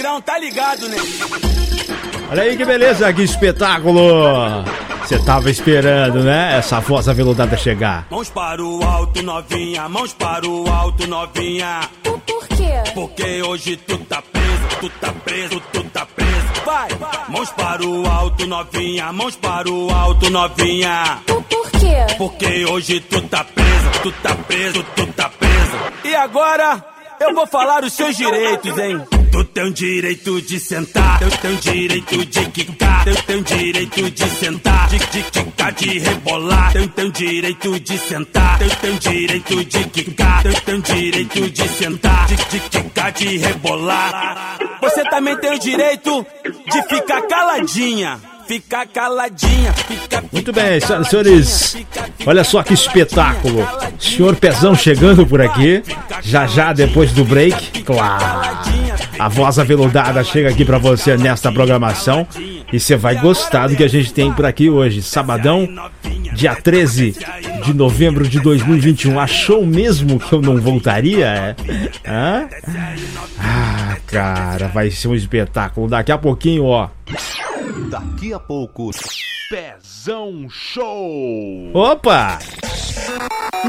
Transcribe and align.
Negrão, 0.00 0.18
tá 0.22 0.38
ligado, 0.38 0.88
né? 0.88 0.96
Olha 2.30 2.42
aí 2.42 2.56
que 2.56 2.64
beleza, 2.64 3.12
que 3.12 3.22
espetáculo! 3.22 4.00
Você 5.02 5.18
tava 5.18 5.50
esperando, 5.50 6.22
né? 6.22 6.56
Essa 6.56 6.80
voz 6.80 7.06
aveludada 7.06 7.54
chegar. 7.54 8.06
Mãos 8.08 8.30
para 8.30 8.64
o 8.64 8.82
alto, 8.82 9.22
novinha, 9.22 9.86
mãos 9.90 10.14
para 10.14 10.46
o 10.48 10.66
alto, 10.70 11.06
novinha. 11.06 11.80
Por, 12.02 12.18
por 12.20 12.48
quê? 12.48 12.72
Porque 12.94 13.42
hoje 13.42 13.76
tu 13.76 13.98
tá 13.98 14.22
preso, 14.22 14.80
tu 14.80 14.88
tá 14.88 15.12
preso, 15.12 15.62
tu 15.70 15.84
tá 15.84 16.06
preso. 16.06 16.46
Vai, 16.64 16.88
mãos 17.28 17.50
para 17.50 17.84
o 17.84 18.06
alto, 18.08 18.46
novinha, 18.46 19.12
mãos 19.12 19.36
para 19.36 19.70
o 19.70 19.90
alto, 19.90 20.30
novinha. 20.30 21.18
Por, 21.26 21.42
por 21.42 21.70
quê? 21.72 22.14
Porque 22.16 22.64
hoje 22.64 23.00
tu 23.00 23.20
tá 23.28 23.44
preso, 23.44 23.90
tu 24.02 24.12
tá 24.12 24.34
preso, 24.34 24.82
tu 24.96 25.06
tá 25.08 25.28
preso. 25.28 25.76
E 26.04 26.14
agora 26.14 26.82
eu 27.20 27.34
vou 27.34 27.46
falar 27.46 27.84
os 27.84 27.92
seus 27.92 28.16
direitos, 28.16 28.78
hein? 28.78 29.19
Tu 29.40 29.44
tem 29.44 29.64
o 29.64 29.72
direito 29.72 30.42
de 30.42 30.60
sentar, 30.60 31.22
eu 31.22 31.30
tenho 31.30 31.56
direito 31.56 32.26
de 32.26 32.44
quicar, 32.50 33.08
eu 33.08 33.16
tenho 33.22 33.42
direito 33.42 34.10
de 34.10 34.28
sentar, 34.28 34.88
de 34.88 34.98
de 34.98 35.22
quicar, 35.22 35.72
de 35.72 35.98
rebolar, 35.98 36.76
eu 36.76 36.86
tenho 36.88 37.10
direito 37.10 37.80
de 37.80 37.98
sentar, 37.98 38.60
eu 38.60 38.68
tenho 38.68 38.98
direito 38.98 39.64
de 39.64 39.84
quicar, 39.84 40.44
eu 40.44 40.52
tenho 40.52 40.82
direito 40.82 41.50
de 41.50 41.68
sentar, 41.68 42.26
de 42.26 42.36
de 42.36 42.60
quicar, 42.68 43.12
de 43.12 43.38
rebolar. 43.38 44.58
Você 44.82 45.02
também 45.04 45.34
tem 45.38 45.54
o 45.54 45.58
direito 45.58 46.26
de 46.70 46.82
ficar 46.82 47.22
caladinha. 47.22 48.20
Ficar 48.46 48.84
caladinha, 48.88 49.72
fica, 49.72 50.24
Muito 50.32 50.52
bem, 50.52 50.80
senhoras 50.80 51.06
e 51.06 51.10
senhores. 51.10 51.76
Olha 52.26 52.42
só 52.42 52.62
que 52.64 52.74
espetáculo. 52.74 53.66
Senhor 53.98 54.34
Pezão 54.34 54.74
chegando 54.74 55.24
por 55.24 55.40
aqui. 55.40 55.82
Já 56.22 56.48
já 56.48 56.72
depois 56.72 57.12
do 57.12 57.24
break. 57.24 57.84
Claro. 57.84 58.79
A 59.20 59.28
voz 59.28 59.58
aveludada 59.58 60.24
chega 60.24 60.48
aqui 60.48 60.64
pra 60.64 60.78
você 60.78 61.14
nesta 61.14 61.52
programação. 61.52 62.26
E 62.72 62.80
você 62.80 62.96
vai 62.96 63.20
gostar 63.20 63.68
do 63.68 63.76
que 63.76 63.84
a 63.84 63.88
gente 63.88 64.14
tem 64.14 64.32
por 64.32 64.46
aqui 64.46 64.70
hoje. 64.70 65.02
Sabadão, 65.02 65.68
dia 66.32 66.54
13 66.56 67.14
de 67.62 67.74
novembro 67.74 68.26
de 68.26 68.40
2021. 68.40 69.20
Achou 69.20 69.66
mesmo 69.66 70.18
que 70.18 70.32
eu 70.32 70.40
não 70.40 70.56
voltaria? 70.56 71.26
É? 71.26 72.10
Hã? 72.10 72.48
Ah, 73.38 73.98
cara, 74.06 74.68
vai 74.68 74.90
ser 74.90 75.08
um 75.08 75.14
espetáculo. 75.14 75.86
Daqui 75.86 76.12
a 76.12 76.16
pouquinho, 76.16 76.64
ó. 76.64 76.88
Daqui 77.90 78.32
a 78.32 78.38
pouco, 78.38 78.90
Pezão 79.50 80.46
Show. 80.48 81.72
Opa! 81.74 82.38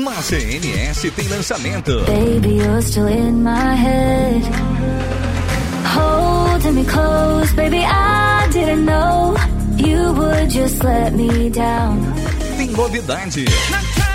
Na 0.01 0.13
CNS 0.13 1.11
tem 1.13 1.27
lançamento. 1.27 2.05
Baby, 2.05 2.59
you're 2.59 2.81
still 2.81 3.09
in 3.09 3.43
my 3.43 3.75
head. 3.75 5.30
Holding 5.85 6.75
me 6.75 6.85
close, 6.85 7.53
baby, 7.53 7.83
I 7.83 8.47
didn't 8.51 8.85
know 8.85 9.35
you 9.77 10.13
would 10.13 10.49
just 10.49 10.83
let 10.83 11.13
me 11.13 11.49
down. 11.49 12.13
Tem 12.57 12.71
novidade. 12.71 13.45
Not 13.69 13.83
trying 13.95 14.11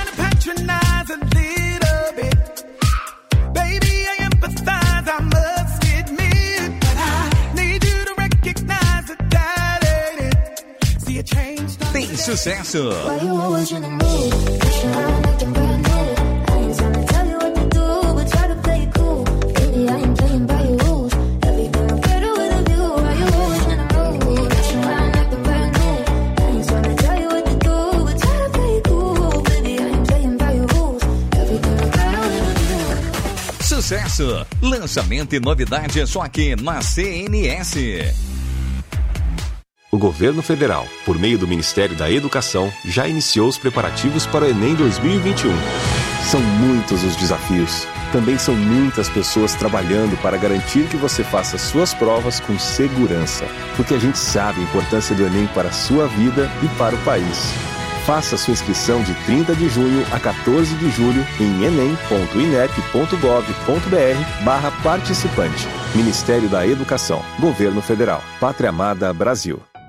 Sucesso. 34.16 34.46
Lançamento 34.62 35.34
e 35.34 35.40
novidade 35.40 36.00
é 36.00 36.06
só 36.06 36.22
aqui 36.22 36.56
na 36.56 36.80
CNS. 36.80 37.76
O 39.92 39.98
governo 39.98 40.42
federal, 40.42 40.86
por 41.04 41.18
meio 41.18 41.38
do 41.38 41.46
Ministério 41.46 41.94
da 41.94 42.10
Educação, 42.10 42.72
já 42.84 43.06
iniciou 43.06 43.48
os 43.48 43.58
preparativos 43.58 44.26
para 44.26 44.46
o 44.46 44.48
Enem 44.48 44.74
2021. 44.74 45.52
São 46.30 46.40
muitos 46.40 47.04
os 47.04 47.14
desafios. 47.16 47.86
Também 48.10 48.38
são 48.38 48.54
muitas 48.54 49.08
pessoas 49.08 49.54
trabalhando 49.54 50.20
para 50.22 50.38
garantir 50.38 50.88
que 50.88 50.96
você 50.96 51.22
faça 51.22 51.58
suas 51.58 51.92
provas 51.92 52.40
com 52.40 52.58
segurança, 52.58 53.46
porque 53.76 53.94
a 53.94 53.98
gente 53.98 54.18
sabe 54.18 54.60
a 54.60 54.64
importância 54.64 55.14
do 55.14 55.26
Enem 55.26 55.46
para 55.48 55.68
a 55.68 55.72
sua 55.72 56.06
vida 56.08 56.50
e 56.62 56.68
para 56.78 56.94
o 56.94 57.04
país. 57.04 57.75
Faça 58.06 58.36
sua 58.36 58.52
inscrição 58.52 59.02
de 59.02 59.12
30 59.24 59.56
de 59.56 59.68
junho 59.68 60.06
a 60.12 60.20
14 60.20 60.76
de 60.76 60.88
julho 60.90 61.26
em 61.40 61.64
enem.inep.gov.br 61.64 64.44
barra 64.44 64.70
participante. 64.80 65.66
Ministério 65.92 66.48
da 66.48 66.64
Educação, 66.64 67.20
Governo 67.40 67.82
Federal, 67.82 68.22
Pátria 68.38 68.70
Amada 68.70 69.12
Brasil. 69.12 69.60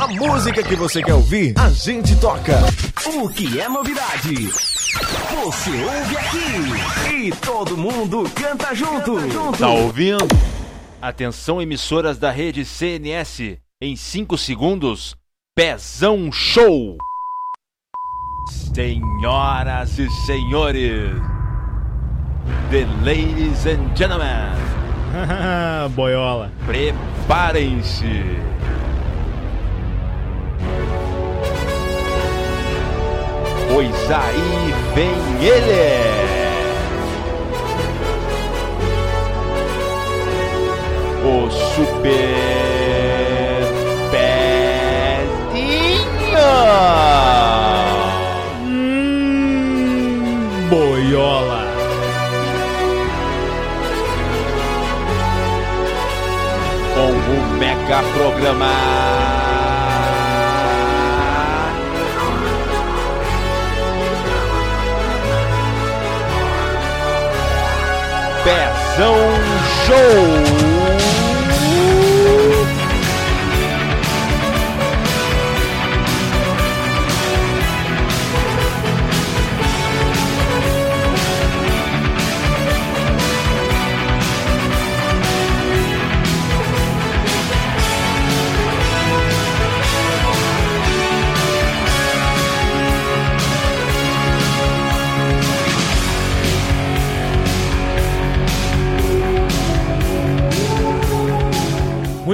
A 0.00 0.08
música 0.08 0.62
que 0.62 0.76
você 0.76 1.02
quer 1.02 1.14
ouvir, 1.14 1.54
a 1.58 1.70
gente 1.70 2.16
toca. 2.20 2.54
O 3.06 3.28
que 3.28 3.58
é 3.60 3.68
novidade? 3.68 4.34
Você 4.50 5.70
ouve 5.70 6.16
aqui. 6.16 7.14
E 7.14 7.30
todo 7.36 7.76
mundo 7.76 8.24
canta 8.34 8.74
junto. 8.74 9.16
Tá 9.58 9.68
ouvindo? 9.68 10.26
Atenção, 11.00 11.60
emissoras 11.62 12.18
da 12.18 12.30
rede 12.30 12.64
CNS. 12.64 13.58
Em 13.80 13.96
5 13.96 14.36
segundos, 14.38 15.16
Pezão 15.54 16.30
Show! 16.32 16.96
Senhoras 18.74 19.98
e 19.98 20.08
senhores, 20.26 21.10
the 22.70 22.86
ladies 23.02 23.66
and 23.66 23.96
gentlemen, 23.96 24.52
Boiola. 25.94 26.50
preparem-se. 26.66 28.04
Pois 33.72 34.10
aí 34.10 34.74
vem 34.94 35.14
ele! 35.42 36.36
O 41.24 41.50
Super 41.50 42.36
Pezinho! 44.12 44.46
Hum, 48.62 50.28
boiola. 50.70 51.64
Com 56.94 57.10
o 57.10 57.58
mega 57.58 58.02
programa. 58.14 59.15
Pezão 68.96 69.14
Show! 69.84 70.25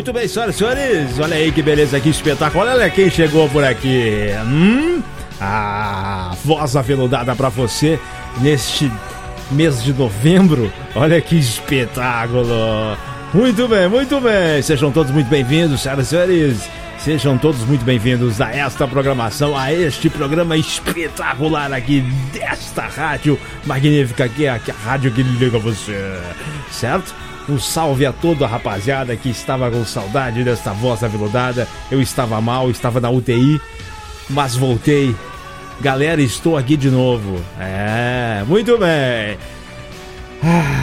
Muito 0.02 0.14
bem, 0.14 0.26
senhoras 0.26 0.56
e 0.56 0.58
senhores. 0.58 1.18
Olha 1.20 1.36
aí 1.36 1.52
que 1.52 1.62
beleza, 1.62 2.00
que 2.00 2.08
espetáculo. 2.08 2.64
Olha 2.64 2.90
quem 2.90 3.08
chegou 3.08 3.48
por 3.48 3.62
aqui. 3.62 4.30
Hum? 4.44 5.00
A 5.40 6.34
voz 6.44 6.74
aveludada 6.74 7.36
pra 7.36 7.48
você 7.48 8.00
neste 8.40 8.90
mês 9.52 9.80
de 9.80 9.92
novembro. 9.92 10.72
Olha 10.96 11.20
que 11.20 11.38
espetáculo. 11.38 12.98
Muito 13.32 13.68
bem, 13.68 13.88
muito 13.88 14.20
bem. 14.20 14.60
Sejam 14.60 14.90
todos 14.90 15.12
muito 15.12 15.28
bem-vindos, 15.28 15.80
senhoras 15.80 16.08
e 16.08 16.10
senhores. 16.10 16.68
Sejam 16.98 17.38
todos 17.38 17.60
muito 17.60 17.84
bem-vindos 17.84 18.40
a 18.40 18.50
esta 18.50 18.88
programação, 18.88 19.56
a 19.56 19.72
este 19.72 20.10
programa 20.10 20.56
espetacular 20.56 21.72
aqui 21.72 22.00
desta 22.32 22.82
rádio 22.82 23.38
magnífica 23.64 24.28
que 24.28 24.46
é 24.46 24.50
a 24.50 24.60
rádio 24.84 25.12
que 25.12 25.22
liga 25.22 25.60
você, 25.60 25.96
certo? 26.72 27.14
Um 27.48 27.58
salve 27.58 28.06
a 28.06 28.12
toda 28.12 28.44
a 28.44 28.48
rapaziada 28.48 29.16
que 29.16 29.28
estava 29.28 29.70
com 29.70 29.84
saudade 29.84 30.44
desta 30.44 30.72
voz 30.72 31.02
aveludada. 31.02 31.66
Eu 31.90 32.00
estava 32.00 32.40
mal, 32.40 32.70
estava 32.70 33.00
na 33.00 33.10
UTI, 33.10 33.60
mas 34.30 34.54
voltei. 34.54 35.14
Galera, 35.80 36.22
estou 36.22 36.56
aqui 36.56 36.76
de 36.76 36.90
novo. 36.90 37.40
É, 37.58 38.44
muito 38.46 38.78
bem. 38.78 39.36
Ah. 40.44 40.82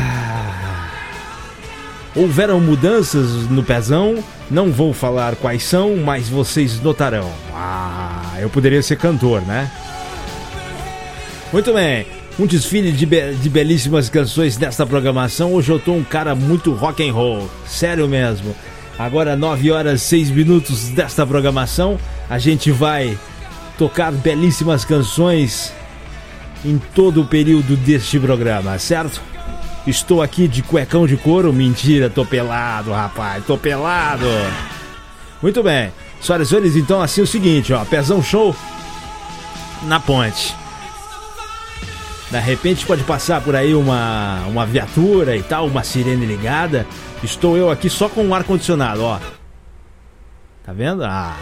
Houveram 2.16 2.60
mudanças 2.60 3.48
no 3.50 3.64
pezão, 3.64 4.22
não 4.50 4.72
vou 4.72 4.94
falar 4.94 5.36
quais 5.36 5.64
são, 5.64 5.96
mas 5.96 6.28
vocês 6.28 6.82
notarão. 6.82 7.32
Ah, 7.54 8.36
eu 8.40 8.50
poderia 8.50 8.82
ser 8.82 8.98
cantor, 8.98 9.42
né? 9.42 9.72
Muito 11.54 11.74
bem, 11.74 12.06
um 12.40 12.46
desfile 12.46 12.92
de, 12.92 13.06
be- 13.06 13.34
de 13.36 13.50
belíssimas 13.50 14.10
canções 14.10 14.58
nesta 14.58 14.86
programação. 14.86 15.54
Hoje 15.54 15.72
eu 15.72 15.80
tô 15.80 15.92
um 15.94 16.04
cara 16.04 16.34
muito 16.34 16.72
rock 16.74 17.08
and 17.08 17.12
roll, 17.14 17.50
sério 17.68 18.08
mesmo. 18.08 18.56
Agora 18.98 19.36
9 19.36 19.72
horas 19.72 20.02
6 20.04 20.30
minutos 20.32 20.90
desta 20.90 21.26
programação, 21.26 21.98
a 22.30 22.38
gente 22.40 22.72
vai 22.72 23.18
tocar 23.78 24.12
belíssimas 24.12 24.84
canções 24.84 25.74
em 26.66 26.78
todo 26.94 27.22
o 27.22 27.26
período 27.26 27.76
deste 27.78 28.20
programa, 28.20 28.78
certo? 28.78 29.22
Estou 29.88 30.22
aqui 30.22 30.48
de 30.48 30.62
cuecão 30.62 31.08
de 31.08 31.16
couro, 31.16 31.52
mentira, 31.54 32.10
tô 32.10 32.26
pelado, 32.26 32.92
rapaz, 32.92 33.44
tô 33.46 33.58
pelado. 33.58 34.26
Muito 35.42 35.64
bem, 35.64 35.92
senhoras 36.22 36.48
e 36.48 36.50
senhores, 36.50 36.76
então 36.76 37.02
assim 37.02 37.22
é 37.22 37.24
o 37.24 37.28
seguinte, 37.28 37.72
ó, 37.72 37.84
pezão 37.86 38.22
show 38.22 38.54
na 39.84 40.00
ponte. 40.02 40.54
De 42.32 42.40
repente 42.40 42.86
pode 42.86 43.04
passar 43.04 43.42
por 43.42 43.56
aí 43.56 43.74
uma, 43.74 44.42
uma 44.48 44.66
viatura 44.66 45.36
e 45.36 45.42
tal, 45.42 45.66
uma 45.68 45.84
sirene 45.84 46.26
ligada. 46.26 46.86
Estou 47.24 47.58
eu 47.58 47.72
aqui 47.72 47.90
só 47.90 48.08
com 48.08 48.28
o 48.28 48.34
ar 48.36 48.44
condicionado, 48.44 49.04
ó. 49.04 49.18
Tá 50.64 50.72
vendo? 50.72 51.04
Ah, 51.04 51.36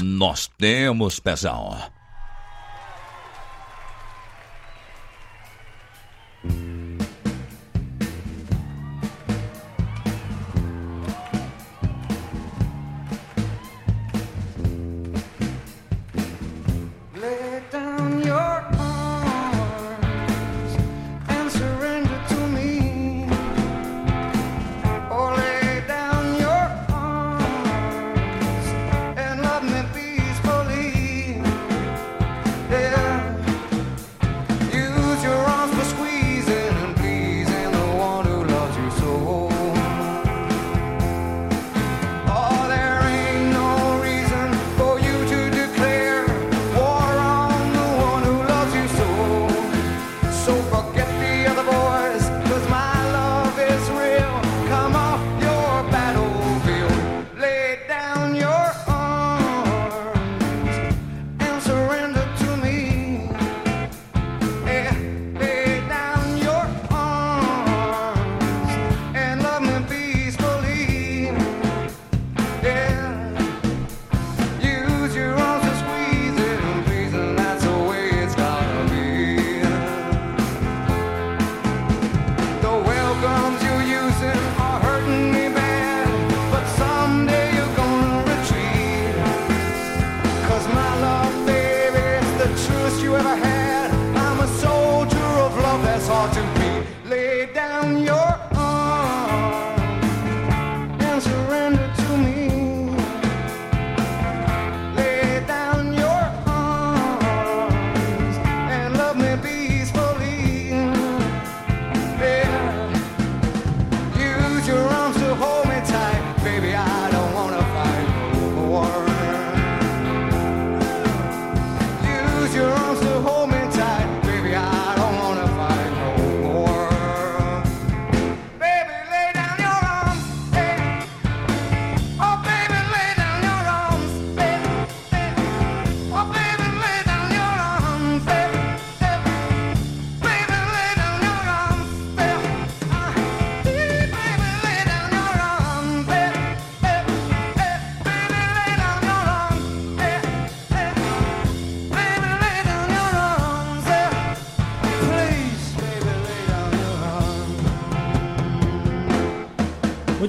nós 0.00 0.48
temos, 0.58 1.18
pezão. 1.20 1.95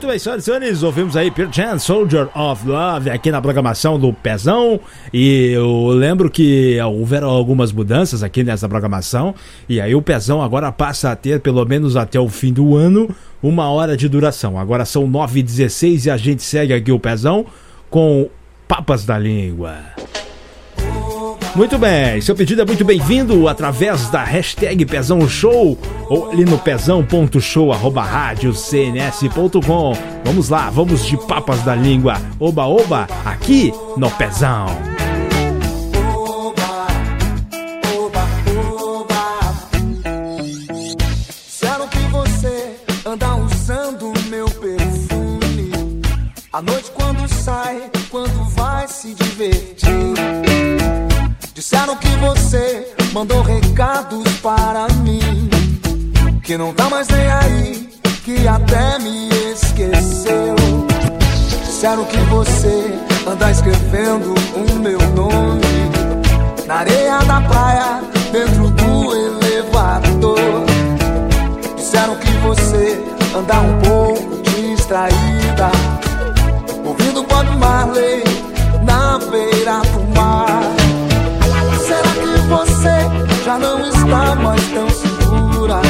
Muito 0.07 0.13
bem, 0.13 0.19
senhoras 0.19 0.43
e 0.43 0.45
senhores, 0.45 0.83
ouvimos 0.83 1.17
aí 1.17 1.29
Pearl 1.29 1.51
Jam, 1.51 1.77
Soldier 1.77 2.29
of 2.33 2.65
Love, 2.65 3.09
aqui 3.09 3.29
na 3.29 3.41
programação 3.41 3.99
do 3.99 4.13
Pezão. 4.13 4.79
E 5.11 5.51
eu 5.51 5.87
lembro 5.87 6.31
que 6.31 6.79
houveram 6.79 7.27
algumas 7.27 7.73
mudanças 7.73 8.23
aqui 8.23 8.41
nessa 8.41 8.69
programação. 8.69 9.35
E 9.67 9.81
aí 9.81 9.93
o 9.93 10.01
Pezão 10.01 10.41
agora 10.41 10.71
passa 10.71 11.11
a 11.11 11.15
ter, 11.17 11.41
pelo 11.41 11.65
menos 11.65 11.97
até 11.97 12.17
o 12.17 12.29
fim 12.29 12.53
do 12.53 12.77
ano, 12.77 13.13
uma 13.43 13.69
hora 13.69 13.97
de 13.97 14.07
duração. 14.07 14.57
Agora 14.57 14.85
são 14.85 15.05
9h16 15.11 16.05
e 16.05 16.09
a 16.09 16.15
gente 16.15 16.41
segue 16.41 16.73
aqui 16.73 16.91
o 16.93 16.99
Pezão 17.01 17.45
com 17.89 18.29
Papas 18.65 19.03
da 19.03 19.19
Língua. 19.19 19.96
Muito 21.57 21.75
bem, 21.79 22.21
seu 22.21 22.35
pedido 22.35 22.61
é 22.61 22.65
muito 22.65 22.85
bem-vindo 22.85 23.47
através 23.47 24.11
da 24.11 24.23
hashtag 24.23 24.85
Pezão 24.85 25.27
Show 25.27 25.75
ou 26.07 26.29
ali 26.29 26.45
no 26.45 26.59
pezão.show 26.59 27.73
arroba. 27.73 28.05
Vamos 30.23 30.49
lá, 30.49 30.69
vamos 30.69 31.03
de 31.03 31.17
papas 31.25 31.63
da 31.63 31.73
língua. 31.73 32.21
Oba, 32.39 32.67
oba, 32.67 33.07
aqui 33.25 33.73
no 33.97 34.11
Pezão. 34.11 34.67
Você 52.57 52.87
mandou 53.13 53.41
recados 53.43 54.27
para 54.41 54.87
mim. 55.03 55.49
Que 56.43 56.57
não 56.57 56.73
tá 56.73 56.89
mais 56.89 57.07
nem 57.09 57.27
aí, 57.27 57.89
que 58.23 58.47
até 58.47 58.99
me 58.99 59.29
esqueceu. 59.51 60.55
Disseram 61.65 62.05
que 62.05 62.17
você 62.17 62.93
anda 63.27 63.51
escrevendo 63.51 64.33
o 64.55 64.75
meu 64.79 64.99
nome 65.11 65.61
na 66.65 66.75
areia 66.75 67.19
da 67.19 67.41
praia, 67.41 68.01
dentro 68.31 68.69
do 68.71 69.13
elevador. 69.13 70.65
Disseram 71.75 72.15
que 72.15 72.31
você 72.37 72.99
anda 73.35 73.59
um 73.59 73.79
pouco 73.81 74.41
distraída, 74.43 75.71
ouvindo 76.83 77.23
Bob 77.23 77.55
Marley 77.57 78.23
na 78.83 79.19
beira 79.19 79.81
do 79.81 80.15
mar. 80.15 80.46
Está 84.07 84.35
mais 84.35 84.63
tão 84.69 84.89
segura? 84.89 85.81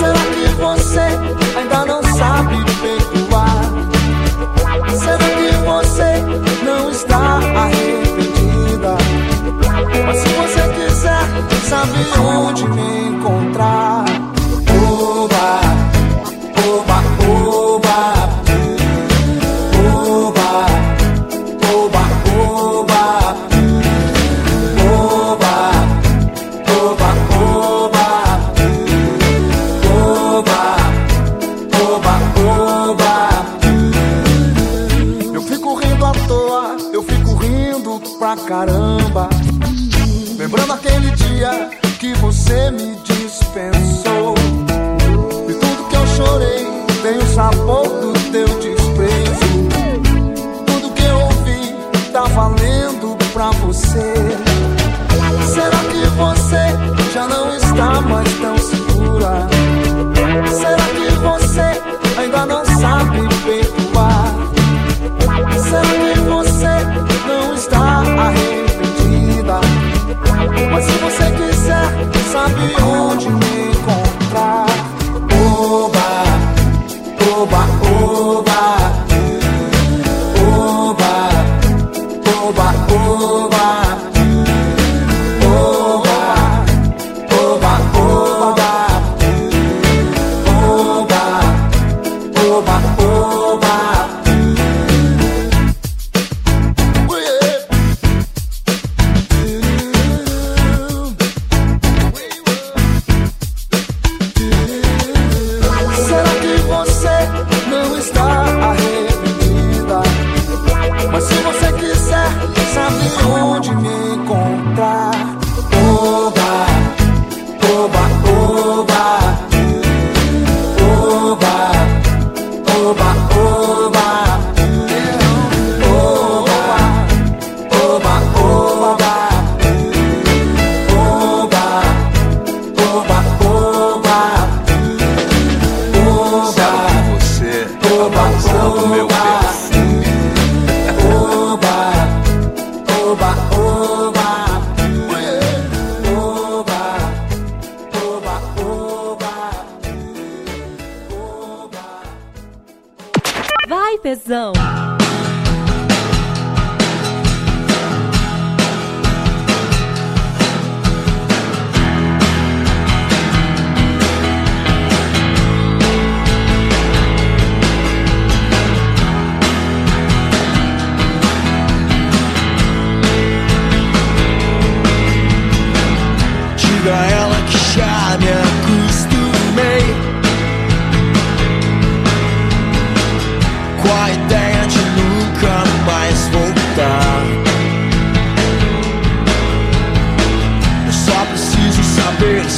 Será 0.00 0.24
que 0.34 0.54
você 0.54 1.58
ainda 1.58 1.84
não 1.84 2.02
sabe 2.02 2.56
perdoar? 2.80 3.64
Será 4.88 5.18
que 5.18 5.52
você 5.58 6.64
não 6.64 6.90
está 6.90 7.40
arrependida? 7.54 8.96
Mas 10.06 10.18
se 10.18 10.28
você 10.28 10.62
quiser, 10.74 11.28
sabe 11.68 11.92
onde 12.18 12.66
me 12.68 13.01
você. 53.72 54.41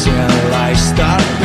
Saber 0.05 0.75
se 0.77 0.95
ela 1.01 1.44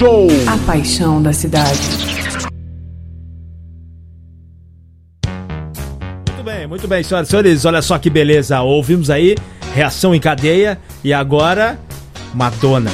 Show. 0.00 0.28
A 0.46 0.56
paixão 0.66 1.22
da 1.22 1.30
cidade. 1.30 1.78
Muito 6.26 6.42
bem, 6.42 6.66
muito 6.66 6.88
bem, 6.88 7.02
senhoras 7.02 7.28
e 7.28 7.30
senhores. 7.30 7.64
Olha 7.66 7.82
só 7.82 7.98
que 7.98 8.08
beleza. 8.08 8.62
Ouvimos 8.62 9.10
aí 9.10 9.36
reação 9.74 10.14
em 10.14 10.18
cadeia 10.18 10.78
e 11.04 11.12
agora 11.12 11.78
Madonna. 12.32 12.90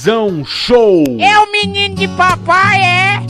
Visão 0.00 0.42
Show. 0.46 1.04
É 1.18 1.38
o 1.40 1.52
menino 1.52 1.94
de 1.94 2.08
papai, 2.08 2.80
é? 2.80 3.29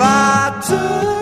I 0.00 0.60
took 0.66 1.21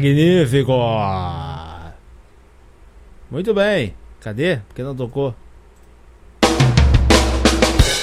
magnífico! 0.00 0.72
Muito 3.30 3.52
bem. 3.52 3.94
Cadê? 4.20 4.56
Porque 4.66 4.82
não 4.82 4.94
tocou? 4.94 5.34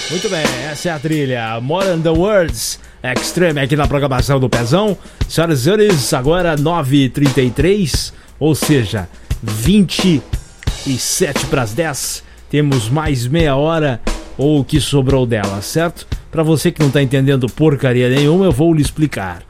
Muito 0.09 0.29
bem, 0.29 0.45
essa 0.71 0.87
é 0.87 0.91
a 0.93 0.99
trilha 0.99 1.59
Modern 1.59 2.01
the 2.01 2.09
Words 2.09 2.79
Extreme 3.03 3.59
aqui 3.59 3.75
na 3.75 3.87
programação 3.87 4.39
do 4.39 4.49
Pezão. 4.49 4.97
Senhoras 5.27 5.59
e 5.59 5.63
senhores, 5.63 6.13
agora 6.13 6.55
9h33, 6.55 8.13
ou 8.39 8.55
seja, 8.55 9.09
27 9.43 11.45
para 11.47 11.63
as 11.63 11.73
10. 11.73 12.23
Temos 12.49 12.89
mais 12.89 13.27
meia 13.27 13.57
hora 13.57 13.99
ou 14.37 14.61
o 14.61 14.63
que 14.63 14.79
sobrou 14.79 15.25
dela, 15.25 15.61
certo? 15.61 16.07
Para 16.31 16.43
você 16.43 16.71
que 16.71 16.81
não 16.81 16.89
tá 16.89 17.01
entendendo 17.01 17.47
porcaria 17.47 18.09
nenhuma, 18.09 18.45
eu 18.45 18.51
vou 18.51 18.73
lhe 18.73 18.81
explicar. 18.81 19.46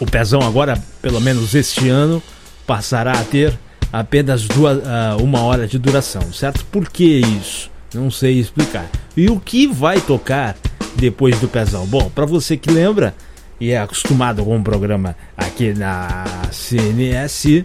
O 0.00 0.06
Pezão 0.06 0.40
agora, 0.40 0.80
pelo 1.02 1.20
menos 1.20 1.54
este 1.54 1.88
ano, 1.88 2.22
passará 2.66 3.12
a 3.12 3.24
ter 3.24 3.58
apenas 3.92 4.44
duas, 4.44 4.86
ah, 4.86 5.16
uma 5.20 5.40
hora 5.40 5.66
de 5.66 5.78
duração, 5.78 6.32
certo? 6.32 6.64
Por 6.66 6.88
que 6.88 7.04
isso? 7.20 7.70
Não 7.94 8.10
sei 8.10 8.38
explicar. 8.38 8.88
E 9.16 9.28
o 9.28 9.40
que 9.40 9.66
vai 9.66 10.00
tocar 10.00 10.56
depois 10.96 11.38
do 11.40 11.48
Pezão? 11.48 11.86
Bom, 11.86 12.10
para 12.14 12.26
você 12.26 12.56
que 12.56 12.70
lembra 12.70 13.14
e 13.60 13.70
é 13.70 13.80
acostumado 13.80 14.44
com 14.44 14.56
o 14.56 14.62
programa 14.62 15.16
aqui 15.36 15.74
na 15.74 16.24
CNS, 16.52 17.64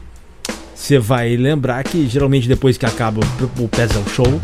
você 0.74 0.98
vai 0.98 1.36
lembrar 1.36 1.84
que 1.84 2.08
geralmente 2.08 2.48
depois 2.48 2.78
que 2.78 2.86
acaba 2.86 3.22
o 3.60 3.68
Pezão 3.68 4.04
Show, 4.08 4.42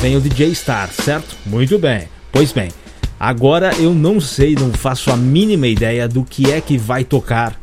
vem 0.00 0.16
o 0.16 0.20
DJ 0.20 0.54
Star, 0.54 0.90
certo? 0.92 1.36
Muito 1.46 1.78
bem. 1.78 2.08
Pois 2.32 2.52
bem, 2.52 2.70
agora 3.18 3.72
eu 3.78 3.94
não 3.94 4.20
sei, 4.20 4.54
não 4.54 4.72
faço 4.72 5.10
a 5.10 5.16
mínima 5.16 5.66
ideia 5.66 6.08
do 6.08 6.24
que 6.24 6.50
é 6.50 6.60
que 6.60 6.76
vai 6.76 7.04
tocar 7.04 7.58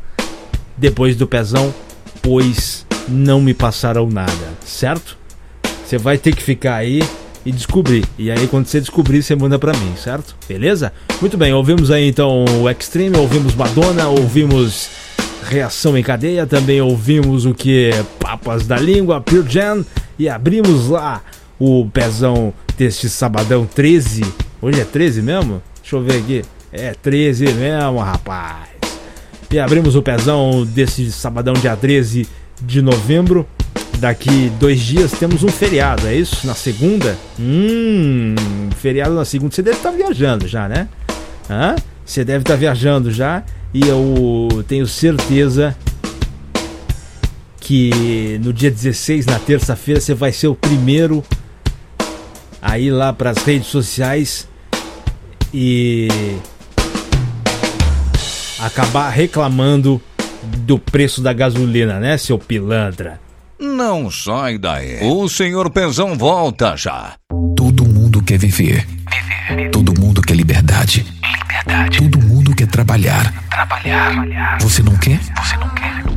depois 0.76 1.16
do 1.16 1.26
Pezão, 1.26 1.74
pois 2.22 2.86
não 3.08 3.40
me 3.40 3.54
passaram 3.54 4.08
nada, 4.08 4.32
certo? 4.64 5.16
Você 5.84 5.98
vai 5.98 6.18
ter 6.18 6.34
que 6.34 6.42
ficar 6.42 6.76
aí 6.76 7.02
e 7.44 7.52
descobrir. 7.52 8.04
E 8.18 8.30
aí 8.30 8.48
quando 8.48 8.66
você 8.66 8.80
descobrir, 8.80 9.22
você 9.22 9.36
manda 9.36 9.58
pra 9.58 9.72
mim, 9.72 9.94
certo? 9.96 10.34
Beleza? 10.48 10.92
Muito 11.20 11.36
bem, 11.36 11.52
ouvimos 11.52 11.90
aí 11.90 12.08
então 12.08 12.44
o 12.60 12.68
Extreme, 12.68 13.16
ouvimos 13.16 13.54
Madonna, 13.54 14.08
ouvimos 14.08 14.90
Reação 15.48 15.96
em 15.96 16.02
Cadeia, 16.02 16.44
também 16.44 16.80
ouvimos 16.80 17.46
o 17.46 17.54
que 17.54 17.90
Papas 18.18 18.66
da 18.66 18.76
Língua, 18.76 19.20
Pure 19.20 19.48
Jam 19.48 19.84
e 20.18 20.28
abrimos 20.28 20.88
lá 20.88 21.22
o 21.58 21.88
pezão 21.92 22.52
deste 22.76 23.08
sabadão 23.08 23.64
13. 23.64 24.22
Hoje 24.66 24.80
é 24.80 24.84
13 24.84 25.22
mesmo? 25.22 25.62
Deixa 25.80 25.94
eu 25.94 26.02
ver 26.02 26.16
aqui. 26.18 26.44
É 26.72 26.92
13 26.92 27.52
mesmo, 27.52 28.00
rapaz. 28.00 28.66
E 29.48 29.60
abrimos 29.60 29.94
o 29.94 30.02
pezão 30.02 30.66
desse 30.66 31.12
sabadão, 31.12 31.54
dia 31.54 31.76
13 31.76 32.26
de 32.60 32.82
novembro. 32.82 33.46
Daqui 34.00 34.50
dois 34.58 34.80
dias 34.80 35.12
temos 35.12 35.44
um 35.44 35.48
feriado, 35.50 36.08
é 36.08 36.16
isso? 36.16 36.44
Na 36.44 36.54
segunda? 36.56 37.16
Hum, 37.38 38.34
feriado 38.76 39.14
na 39.14 39.24
segunda. 39.24 39.54
Você 39.54 39.62
deve 39.62 39.76
estar 39.76 39.92
viajando 39.92 40.48
já, 40.48 40.68
né? 40.68 40.88
Hã? 41.48 41.76
Você 42.04 42.24
deve 42.24 42.42
estar 42.42 42.56
viajando 42.56 43.12
já. 43.12 43.44
E 43.72 43.86
eu 43.86 44.64
tenho 44.66 44.88
certeza 44.88 45.76
que 47.60 48.40
no 48.42 48.52
dia 48.52 48.72
16, 48.72 49.26
na 49.26 49.38
terça-feira, 49.38 50.00
você 50.00 50.12
vai 50.12 50.32
ser 50.32 50.48
o 50.48 50.56
primeiro 50.56 51.22
a 52.60 52.80
ir 52.80 52.90
lá 52.90 53.12
para 53.12 53.30
as 53.30 53.38
redes 53.44 53.68
sociais 53.68 54.48
e 55.52 56.08
acabar 58.60 59.10
reclamando 59.10 60.00
do 60.58 60.78
preço 60.78 61.20
da 61.20 61.32
gasolina, 61.32 61.98
né, 62.00 62.16
seu 62.16 62.38
pilantra? 62.38 63.20
Não 63.58 64.10
sai 64.10 64.58
daí. 64.58 64.98
O 65.02 65.28
senhor 65.28 65.70
Pezão 65.70 66.16
volta 66.16 66.76
já. 66.76 67.14
Todo 67.56 67.86
mundo 67.86 68.22
quer 68.22 68.38
viver. 68.38 68.86
Todo 69.72 69.98
mundo 69.98 70.20
quer 70.20 70.34
liberdade. 70.34 71.06
Todo 71.96 72.20
mundo 72.20 72.54
quer 72.54 72.66
trabalhar. 72.66 73.32
Você 74.60 74.82
não 74.82 74.96
quer? 74.96 75.18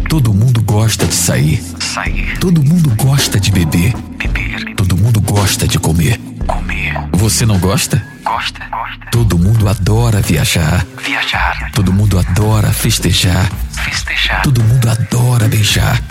Todo 0.09 0.33
mundo 0.33 0.61
gosta 0.63 1.05
de 1.05 1.13
sair. 1.13 1.63
Todo 2.39 2.61
mundo 2.63 2.91
gosta 3.01 3.39
de 3.39 3.51
beber. 3.51 3.93
Todo 4.75 4.97
mundo 4.97 5.21
gosta 5.21 5.67
de 5.67 5.79
comer. 5.79 6.19
Você 7.13 7.45
não 7.45 7.59
gosta? 7.59 8.01
Todo 9.11 9.37
mundo 9.37 9.67
adora 9.67 10.21
viajar. 10.21 10.85
Todo 11.73 11.91
mundo 11.93 12.17
adora 12.17 12.71
festejar. 12.71 13.49
Todo 14.43 14.63
mundo 14.63 14.89
adora 14.89 15.47
beijar. 15.47 16.01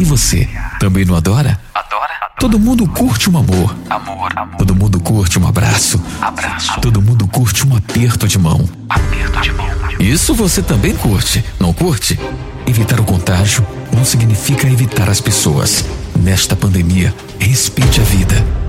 E 0.00 0.04
você, 0.04 0.48
também 0.78 1.04
não 1.04 1.16
adora? 1.16 1.58
Todo 2.38 2.58
mundo 2.58 2.86
curte 2.88 3.30
um 3.30 3.38
amor. 3.38 3.74
Todo 4.58 4.74
mundo 4.74 5.00
curte 5.00 5.38
um 5.38 5.46
abraço. 5.46 6.02
Todo 6.80 7.00
mundo 7.02 7.26
curte 7.26 7.66
um 7.66 7.76
aperto 7.76 8.28
de 8.28 8.38
mão. 8.38 8.68
Isso 9.98 10.34
você 10.34 10.62
também 10.62 10.94
curte, 10.96 11.44
não 11.58 11.72
curte? 11.72 12.18
Evitar 12.66 13.00
o 13.00 13.04
contágio 13.04 13.66
não 13.92 14.04
significa 14.04 14.66
evitar 14.66 15.08
as 15.08 15.20
pessoas. 15.20 15.84
Nesta 16.16 16.56
pandemia, 16.56 17.14
respeite 17.38 18.00
a 18.00 18.04
vida. 18.04 18.63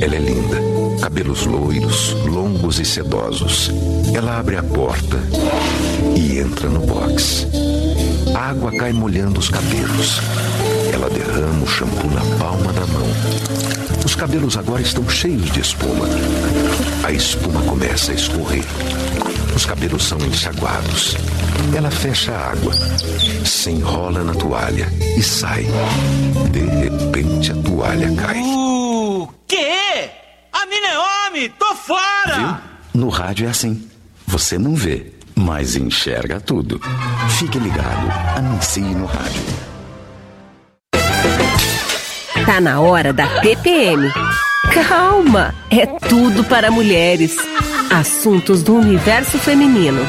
Ela 0.00 0.16
é 0.16 0.18
linda, 0.18 0.58
cabelos 1.00 1.46
loiros, 1.46 2.12
longos 2.26 2.78
e 2.78 2.84
sedosos. 2.84 3.70
Ela 4.14 4.38
abre 4.38 4.56
a 4.56 4.62
porta 4.62 5.16
e 6.14 6.38
entra 6.38 6.68
no 6.68 6.80
box. 6.80 7.46
A 8.34 8.50
água 8.50 8.70
cai 8.72 8.92
molhando 8.92 9.40
os 9.40 9.48
cabelos. 9.48 10.20
Ela 10.92 11.08
derrama 11.08 11.64
o 11.64 11.66
shampoo 11.66 12.10
na 12.10 12.20
palma 12.38 12.72
da 12.72 12.86
mão. 12.86 13.06
Os 14.04 14.14
cabelos 14.14 14.56
agora 14.56 14.82
estão 14.82 15.08
cheios 15.08 15.50
de 15.50 15.60
espuma. 15.60 16.06
A 17.02 17.12
espuma 17.12 17.62
começa 17.62 18.12
a 18.12 18.14
escorrer. 18.14 18.64
Os 19.54 19.64
cabelos 19.64 20.04
são 20.04 20.18
enxaguados. 20.18 21.16
Ela 21.74 21.90
fecha 21.90 22.32
a 22.32 22.50
água, 22.52 22.72
se 23.44 23.70
enrola 23.70 24.22
na 24.22 24.34
toalha 24.34 24.86
e 25.16 25.22
sai. 25.22 25.66
De 26.52 26.60
repente 26.60 27.52
a 27.52 27.54
toalha 27.54 28.12
cai. 28.14 28.65
Homem! 31.26 31.50
Tô 31.58 31.74
fora! 31.74 32.60
No 32.94 33.08
rádio 33.08 33.46
é 33.46 33.50
assim. 33.50 33.88
Você 34.26 34.58
não 34.58 34.74
vê, 34.74 35.12
mas 35.34 35.76
enxerga 35.76 36.40
tudo. 36.40 36.80
Fique 37.38 37.58
ligado. 37.58 38.08
Anuncie 38.36 38.94
no 38.94 39.06
rádio. 39.06 39.42
Tá 42.44 42.60
na 42.60 42.80
hora 42.80 43.12
da 43.12 43.26
TPM. 43.40 44.12
Calma, 44.72 45.54
é 45.70 45.86
tudo 45.86 46.44
para 46.44 46.70
mulheres. 46.70 47.36
Assuntos 47.90 48.62
do 48.62 48.74
universo 48.76 49.38
feminino. 49.38 50.02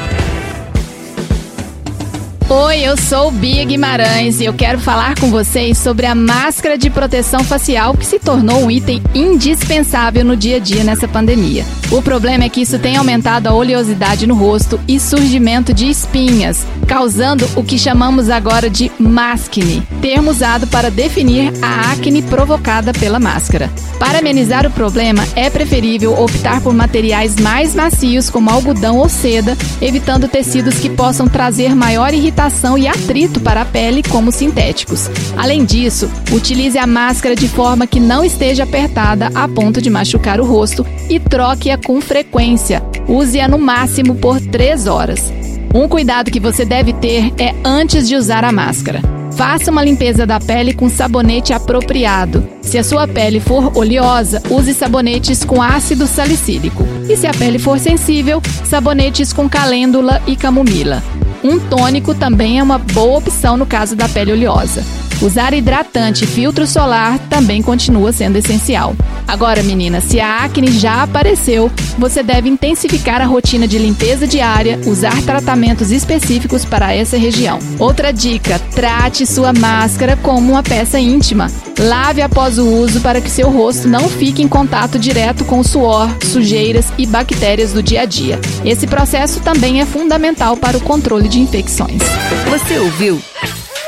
Oi, 2.50 2.80
eu 2.80 2.95
sou 2.95 3.30
Bia 3.30 3.66
Guimarães 3.66 4.39
e 4.39 4.45
eu 4.45 4.54
quero 4.54 4.80
falar 4.80 5.20
com 5.20 5.30
vocês 5.30 5.78
sobre 5.78 6.06
a 6.06 6.16
máscara 6.16 6.78
de 6.78 6.89
proteção 6.89 7.43
facial 7.43 7.93
que 7.93 8.06
se 8.06 8.20
tornou 8.20 8.64
um 8.64 8.72
item 8.72 9.04
indispensável 9.14 10.24
no 10.24 10.34
dia 10.34 10.56
a 10.56 10.60
dia 10.60 10.82
nessa 10.82 11.10
pandemia. 11.10 11.66
O 11.91 12.02
problema 12.02 12.45
é 12.45 12.50
que 12.50 12.62
isso 12.62 12.80
tem 12.80 12.95
aumentado 12.95 13.48
a 13.48 13.54
oleosidade 13.54 14.26
no 14.26 14.34
rosto 14.34 14.80
e 14.88 14.98
surgimento 14.98 15.74
de 15.74 15.89
espinhas, 15.89 16.66
causando 16.88 17.48
o 17.56 17.64
que 17.64 17.78
chamamos 17.78 18.30
agora 18.30 18.70
de 18.70 18.90
mascne, 18.98 19.84
termo 20.02 20.32
usado 20.32 20.66
para 20.68 20.90
definir 20.90 21.54
a 21.62 21.92
acne 21.92 22.22
provocada 22.22 22.94
pela 22.94 23.20
máscara. 23.20 23.70
Para 24.00 24.20
amenizar 24.20 24.66
o 24.66 24.72
problema, 24.72 25.28
é 25.36 25.50
preferível 25.50 26.20
optar 26.20 26.62
por 26.62 26.74
materiais 26.74 27.36
mais 27.36 27.76
macios 27.76 28.30
como 28.30 28.50
algodão 28.50 28.98
ou 28.98 29.10
seda, 29.10 29.58
evitando 29.82 30.28
tecidos 30.28 30.80
que 30.80 30.90
possam 30.90 31.28
trazer 31.28 31.76
maior 31.76 32.14
irritação 32.14 32.78
e 32.78 32.88
atrito 32.88 33.40
para 33.40 33.62
a 33.62 33.66
pele, 33.66 34.02
como 34.04 34.32
sintéticos. 34.32 35.10
Além 35.36 35.66
disso, 35.66 36.10
utilize 36.32 36.78
a 36.78 36.88
máscara 36.88 37.36
de 37.36 37.50
forma 37.50 37.86
que 37.86 38.00
não 38.00 38.24
esteja 38.24 38.64
apertada 38.64 39.30
a 39.36 39.48
ponto 39.48 39.82
de 39.82 39.90
machucar 39.90 40.40
o 40.40 40.46
rosto 40.46 40.86
e 41.10 41.20
troque-a 41.20 41.78
com 41.78 42.00
frequência. 42.00 42.82
Use-a 43.08 43.48
no 43.48 43.58
máximo 43.58 44.16
por 44.16 44.40
3 44.40 44.88
horas. 44.88 45.47
Um 45.74 45.88
cuidado 45.88 46.32
que 46.32 46.39
você 46.39 46.65
deve 46.65 46.93
ter 46.93 47.34
é 47.38 47.53
antes 47.63 48.07
de 48.07 48.15
usar 48.15 48.43
a 48.43 48.51
máscara. 48.51 49.01
Faça 49.36 49.70
uma 49.70 49.84
limpeza 49.84 50.26
da 50.26 50.39
pele 50.39 50.74
com 50.74 50.89
sabonete 50.89 51.53
apropriado. 51.53 52.47
Se 52.61 52.78
a 52.78 52.84
sua 52.84 53.07
pele 53.07 53.39
for 53.39 53.78
oleosa, 53.78 54.41
use 54.49 54.74
sabonetes 54.74 55.45
com 55.45 55.61
ácido 55.61 56.07
salicílico. 56.07 56.84
E 57.07 57.15
se 57.15 57.28
a 57.28 57.32
pele 57.32 57.59
for 57.59 57.80
sensível, 57.80 58.41
sabonetes 58.65 59.32
com 59.32 59.47
calêndula 59.47 60.22
e 60.26 60.36
camomila. 60.36 61.03
Um 61.43 61.59
tônico 61.59 62.15
também 62.15 62.57
é 62.57 62.63
uma 62.63 62.80
boa 62.80 63.20
opção 63.20 63.55
no 63.55 63.65
caso 63.65 63.95
da 63.95 64.09
pele 64.09 64.32
oleosa. 64.32 64.84
Usar 65.22 65.51
hidratante 65.53 66.26
e 66.26 66.28
filtro 66.28 66.68
solar 66.68 67.18
também 67.28 67.61
continua 67.61 68.11
sendo 68.11 68.38
essencial. 68.38 68.95
Agora, 69.28 69.63
menina, 69.63 69.99
se 69.99 70.20
a 70.20 70.43
acne 70.43 70.72
já 70.72 71.01
apareceu, 71.01 71.72
você 71.97 72.22
deve 72.22 72.47
intensificar 72.47 73.20
a 73.20 73.26
rotina 73.26 73.68
de 73.68 73.80
limpeza 73.80 74.28
diária, 74.28 74.80
usar 74.86 75.20
tratamentos 75.24 75.91
específicos 75.91 76.63
para 76.63 76.93
essa 76.93 77.18
região. 77.18 77.57
Outra 77.80 78.13
dica: 78.13 78.59
trate 78.76 79.26
sua 79.26 79.51
máscara 79.51 80.15
como 80.18 80.51
uma 80.51 80.61
peça 80.61 80.99
íntima. 80.99 81.51
Lave 81.80 82.22
após 82.22 82.59
o 82.59 82.65
uso 82.65 83.01
para 83.01 83.20
que 83.20 83.30
seu 83.30 83.49
rosto 83.49 83.88
não 83.88 84.07
fique 84.07 84.43
em 84.43 84.47
contato 84.47 84.99
direto 84.99 85.43
com 85.45 85.63
suor, 85.63 86.09
sujeiras 86.24 86.86
e 86.97 87.07
bactérias 87.07 87.74
do 87.74 87.82
dia 87.82 88.01
a 88.01 88.05
dia. 88.05 88.39
Esse 88.63 88.86
processo 88.86 89.39
também 89.39 89.82
é 89.82 89.86
fundamental 89.86 90.55
para 90.55 90.78
o 90.78 90.82
controle 90.82 91.28
de 91.28 91.39
infecções. 91.39 92.01
Você 92.49 92.78
ouviu? 92.78 93.20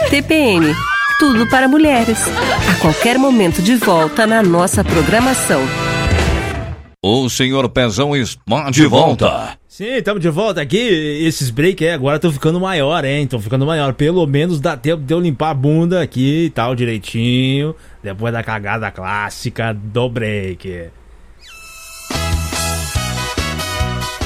TPM 0.09 0.75
Tudo 1.20 1.45
para 1.49 1.67
Mulheres. 1.67 2.17
A 2.72 2.80
qualquer 2.80 3.20
momento 3.20 3.61
de 3.61 3.76
volta 3.76 4.26
na 4.26 4.41
nossa 4.41 4.86
programação. 4.86 5.61
O 7.03 7.30
senhor 7.30 7.67
Pezão 7.67 8.15
está 8.15 8.72
de 8.72 8.86
volta. 8.86 9.57
Sim, 9.67 9.95
estamos 9.95 10.22
de 10.22 10.30
volta 10.30 10.61
aqui. 10.61 10.78
Esses 10.78 11.49
break 11.49 11.86
aí 11.86 11.91
agora 11.91 12.15
estão 12.15 12.32
ficando 12.32 12.57
maior, 12.57 13.03
hein? 13.03 13.24
Estão 13.24 13.41
ficando 13.41 13.65
maior. 13.65 13.93
Pelo 13.93 14.26
menos 14.26 14.61
dá 14.61 14.78
tempo 14.78 15.03
de 15.03 15.13
eu 15.13 15.20
limpar 15.20 15.49
a 15.49 15.53
bunda 15.53 16.01
aqui 16.01 16.45
e 16.45 16.49
tal, 16.51 16.74
direitinho. 16.74 17.76
Depois 18.01 18.32
da 18.32 18.41
cagada 18.41 18.89
clássica 18.89 19.74
do 19.74 20.07
break. 20.07 20.86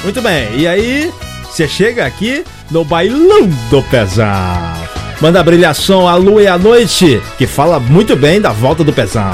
Muito 0.03 0.21
bem, 0.21 0.59
e 0.59 0.67
aí 0.67 1.11
você 1.43 1.67
chega 1.67 2.05
aqui 2.05 2.43
no 2.69 2.85
bailão 2.85 3.47
do 3.71 3.81
Pezão. 3.83 4.92
Manda 5.21 5.43
brilhação 5.43 6.07
a 6.07 6.15
lua 6.15 6.43
e 6.43 6.47
a 6.47 6.57
noite, 6.57 7.21
que 7.37 7.47
fala 7.47 7.79
muito 7.79 8.15
bem 8.15 8.41
da 8.41 8.51
volta 8.51 8.83
do 8.83 8.91
Pezão. 8.91 9.33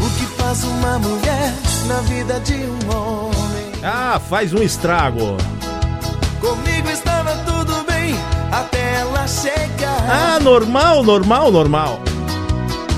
O 0.00 0.10
que 0.18 0.26
faz 0.36 0.62
uma 0.64 0.98
mulher 0.98 1.54
na 1.86 2.00
vida 2.00 2.40
de 2.40 2.54
um 2.54 2.94
homem? 2.94 3.72
Ah, 3.82 4.20
faz 4.28 4.52
um 4.52 4.62
estrago. 4.62 5.36
Comigo 6.40 6.90
estava 6.90 7.34
tudo 7.46 7.84
bem 7.90 8.14
até 8.52 9.00
ela 9.00 9.26
chegar. 9.26 10.04
Ah, 10.08 10.38
normal, 10.40 11.02
normal, 11.02 11.50
normal. 11.50 12.00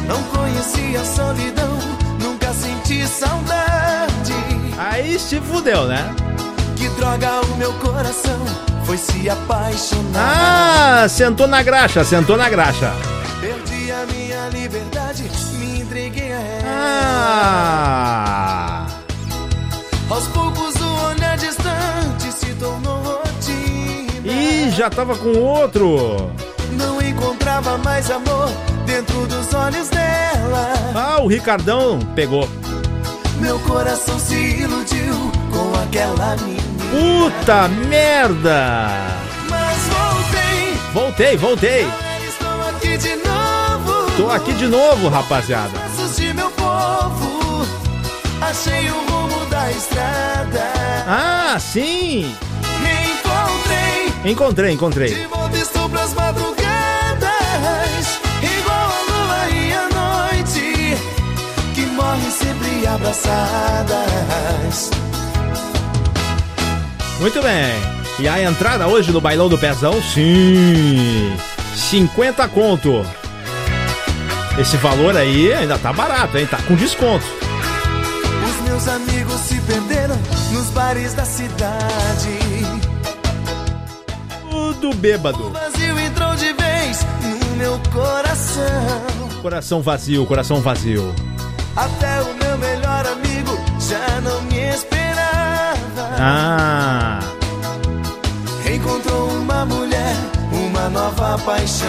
Não 0.09 0.23
conhecia 0.25 1.05
solidão, 1.05 1.79
nunca 2.21 2.53
senti 2.53 3.07
saudade. 3.07 4.35
Aí 4.79 5.19
se 5.19 5.41
fudeu, 5.41 5.87
né? 5.87 6.15
Que 6.77 6.89
droga 6.91 7.41
o 7.43 7.57
meu 7.57 7.73
coração 7.75 8.41
foi 8.87 8.97
se 8.97 9.29
apaixonar. 9.29 11.03
Ah, 11.05 11.09
sentou 11.09 11.47
na 11.47 11.63
graxa, 11.63 12.05
sentou 12.05 12.37
na 12.37 12.49
graxa. 12.49 12.93
Perdi 13.41 13.91
a 13.93 14.07
minha 14.07 14.49
liberdade, 14.51 15.25
me 15.59 15.81
entreguei 15.81 16.33
a 16.33 16.37
ela. 16.39 16.67
Ah, 17.59 18.87
Aos 20.09 20.27
poucos 20.29 20.75
o 20.77 21.07
olhar 21.09 21.37
distante 21.37 22.33
se 22.33 22.55
tornou 22.55 22.97
rotina. 23.03 24.23
ih, 24.33 24.71
já 24.71 24.89
tava 24.89 25.17
com 25.17 25.31
outro. 25.39 26.31
Não 26.73 27.01
encontrava 27.03 27.77
mais 27.79 28.09
amor 28.11 28.49
dentro 28.87 29.27
dos 29.27 29.53
olhos 29.53 29.89
dela. 29.89 30.73
Ah, 30.95 31.21
o 31.21 31.27
Ricardão 31.27 31.99
pegou. 32.15 32.49
Meu 33.41 33.59
coração 33.61 34.19
se 34.19 34.35
iludiu 34.35 35.33
com 35.51 35.75
aquela 35.83 36.37
menina. 36.37 36.76
Puta 36.91 37.69
merda! 37.69 38.91
Mas 39.49 39.79
voltei, 39.89 40.77
Voltei, 40.93 41.37
voltei. 41.37 41.87
estou 42.27 42.61
aqui 42.69 42.97
de 42.97 43.15
novo. 43.17 44.11
Tô 44.17 44.31
aqui 44.31 44.53
de 44.55 44.67
novo, 44.67 45.09
rapaziada. 45.09 45.87
De 46.17 46.33
meu 46.33 46.51
povo, 46.53 47.67
achei 48.41 48.89
o 48.91 48.95
rumo 49.11 49.45
da 49.51 49.71
estrada. 49.71 50.73
Ah, 51.07 51.59
sim! 51.61 52.35
Me 52.81 52.93
encontrei, 53.13 54.13
Encontrei, 54.33 54.73
encontrei. 54.73 55.15
de 55.15 55.27
volta 55.27 55.59
estou 55.59 55.87
pras 55.91 56.15
madrugadas. 56.15 56.67
Igual 58.43 58.89
a 58.89 59.03
lua 59.11 59.49
e 59.51 59.73
a 59.75 59.89
noite, 60.33 60.97
que 61.75 61.83
morrem 61.87 62.31
sempre 62.31 62.87
abraçadas. 62.87 64.91
Muito 67.21 67.43
bem. 67.43 67.75
E 68.19 68.29
a 68.29 68.43
entrada 68.43 68.87
hoje 68.87 69.13
no 69.13 69.21
bailão 69.21 69.49
do 69.49 69.59
Pezão? 69.59 70.01
Sim! 70.03 71.37
50 71.75 72.49
conto. 72.49 73.05
Esse 74.59 74.77
valor 74.79 75.17
aí 75.17 75.53
ainda 75.53 75.79
tá 75.79 75.93
barato, 75.93 76.39
hein? 76.39 76.47
Tá 76.47 76.59
com 76.67 76.75
desconto. 76.75 77.27
Os 78.49 78.69
meus 78.69 78.89
amigos 78.89 79.41
se 79.41 79.61
perderam 79.61 80.17
nos 80.53 80.71
bares 80.71 81.15
da 81.15 81.25
cidade. 81.25 82.39
Tudo 84.51 84.95
bêbado. 84.95 85.49
O 85.49 85.51
vazio 85.51 85.99
entrou 85.99 86.35
de 86.37 86.53
vez 86.53 87.07
no 87.23 87.57
meu 87.57 87.81
coração. 87.93 88.63
Coração 89.43 89.83
vazio, 89.83 90.25
coração 90.27 90.61
vazio. 90.61 91.15
Até 91.77 92.23
o 92.23 92.36
Ah, 96.19 97.21
Encontrou 98.73 99.29
uma 99.29 99.65
mulher, 99.65 100.15
uma 100.53 100.89
nova 100.89 101.39
paixão. 101.39 101.87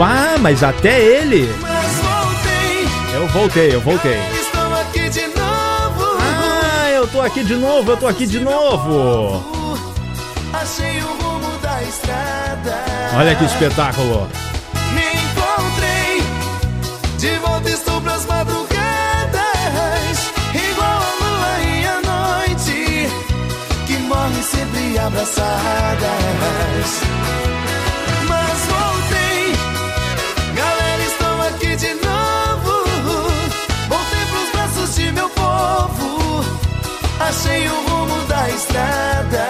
ah 0.00 0.36
mas 0.40 0.62
até 0.62 1.00
ele. 1.00 1.54
Mas 1.60 1.92
voltei, 1.94 2.88
Eu 3.14 3.28
voltei, 3.28 3.74
eu 3.74 3.80
voltei. 3.80 4.18
estou 4.40 4.74
aqui 4.80 5.08
de 5.08 5.26
novo. 5.28 6.18
Ah, 6.20 6.90
eu 6.90 7.06
tô 7.08 7.20
aqui 7.20 7.44
de 7.44 7.54
novo, 7.54 7.90
eu 7.92 7.96
tô 7.96 8.06
aqui 8.06 8.26
de 8.26 8.40
novo. 8.40 9.44
Achei 10.52 11.00
o 11.02 11.06
rumo 11.22 11.58
da 11.62 11.82
estrada. 11.82 12.78
Olha 13.16 13.34
que 13.34 13.44
espetáculo. 13.44 14.28
Morrem 24.28 24.42
sempre 24.42 24.98
abraçadas. 24.98 26.00
Mas 28.28 28.58
voltei, 28.66 29.52
galera, 30.54 31.02
estou 31.02 31.42
aqui 31.48 31.76
de 31.76 31.94
novo. 31.94 32.84
Voltei 33.88 34.24
pros 34.30 34.50
braços 34.52 34.94
de 34.94 35.12
meu 35.12 35.28
povo, 35.30 36.44
achei 37.20 37.68
o 37.68 37.88
rumo 37.88 38.22
da 38.26 38.48
estrada. 38.50 39.48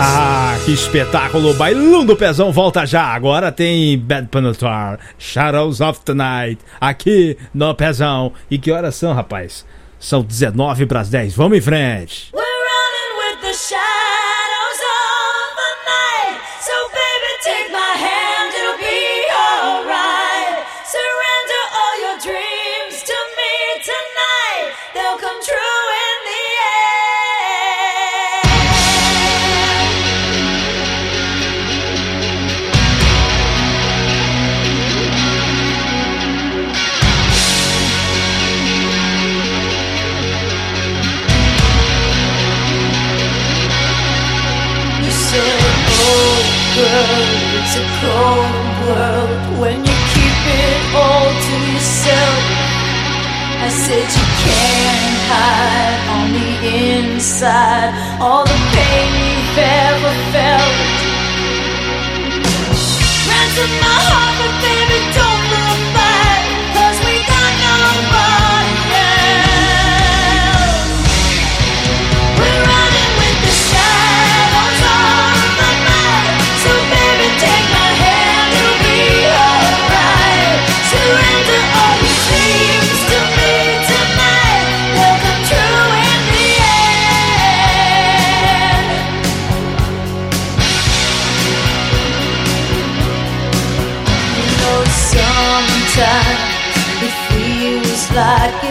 Ah, 0.00 0.56
que 0.64 0.70
espetáculo! 0.70 1.52
Bailão 1.54 2.06
do 2.06 2.14
Pezão 2.14 2.52
volta 2.52 2.86
já. 2.86 3.02
Agora 3.02 3.50
tem 3.50 3.98
Bad 3.98 4.28
Penetar, 4.28 5.00
Shadows 5.18 5.80
of 5.80 6.00
the 6.04 6.14
Night, 6.14 6.62
aqui 6.80 7.36
no 7.52 7.74
Pezão. 7.74 8.32
E 8.48 8.58
que 8.58 8.70
horas 8.70 8.94
são, 8.94 9.12
rapaz? 9.12 9.66
São 9.98 10.22
19 10.22 10.86
para 10.86 11.00
as 11.00 11.08
10. 11.10 11.34
Vamos 11.34 11.58
em 11.58 11.60
frente. 11.60 12.30
Girl, 46.78 47.22
it's 47.58 47.74
a 47.82 47.86
cold 47.98 48.66
world 48.86 49.42
when 49.60 49.78
you 49.88 49.96
keep 50.14 50.38
it 50.62 50.82
all 50.94 51.30
to 51.46 51.56
yourself. 51.74 52.42
I 53.66 53.68
said 53.84 54.06
you 54.16 54.26
can't 54.46 55.18
hide 55.30 56.02
on 56.16 56.26
the 56.38 56.50
inside 56.94 57.90
all 58.22 58.44
the 58.44 58.60
pain 58.74 59.10
you've 59.26 59.58
ever 59.58 60.12
felt. 60.32 60.76
Ransom 63.28 63.72
my 63.82 63.98
heart, 64.08 64.34
but 64.40 64.54
baby, 64.62 64.98
don't 65.18 65.44
look 65.54 65.80
back. 65.98 66.42
Cause 66.76 66.98
we 67.06 67.28
Ô, 68.10 68.27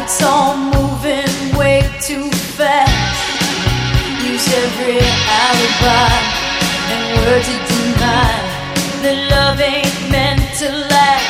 it's 0.10 0.24
all 0.24 0.56
moving 0.56 1.58
way 1.58 1.82
too 2.00 2.30
fast. 2.56 3.44
Use 4.24 4.48
every 4.64 5.00
alibi 5.44 6.16
and 6.94 7.04
word 7.18 7.44
to 7.44 7.56
deny 7.68 8.32
that 9.04 9.18
love 9.30 9.60
ain't 9.60 10.10
meant 10.10 10.40
to 10.60 10.72
last. 10.72 11.27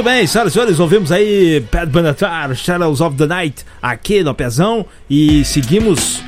Muito 0.00 0.08
bem, 0.14 0.26
senhoras 0.26 0.52
e 0.52 0.54
senhores, 0.54 0.80
ouvimos 0.80 1.12
aí 1.12 1.60
Pat 1.70 1.86
Benatar, 1.86 2.54
Shadows 2.54 3.02
of 3.02 3.18
the 3.18 3.26
Night, 3.26 3.66
aqui 3.82 4.24
no 4.24 4.34
Pezão, 4.34 4.86
e 5.10 5.44
seguimos 5.44 6.22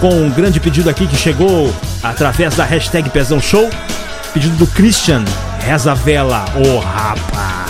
com 0.00 0.08
um 0.08 0.30
grande 0.30 0.58
pedido 0.60 0.88
aqui 0.88 1.06
que 1.06 1.14
chegou 1.14 1.70
através 2.02 2.56
da 2.56 2.64
hashtag 2.64 3.10
Pezão 3.10 3.38
Show, 3.38 3.68
pedido 4.32 4.56
do 4.56 4.66
Christian 4.68 5.22
Reza 5.60 5.94
Vela, 5.94 6.46
o 6.56 6.76
oh, 6.76 6.78
rapaz. 6.78 7.63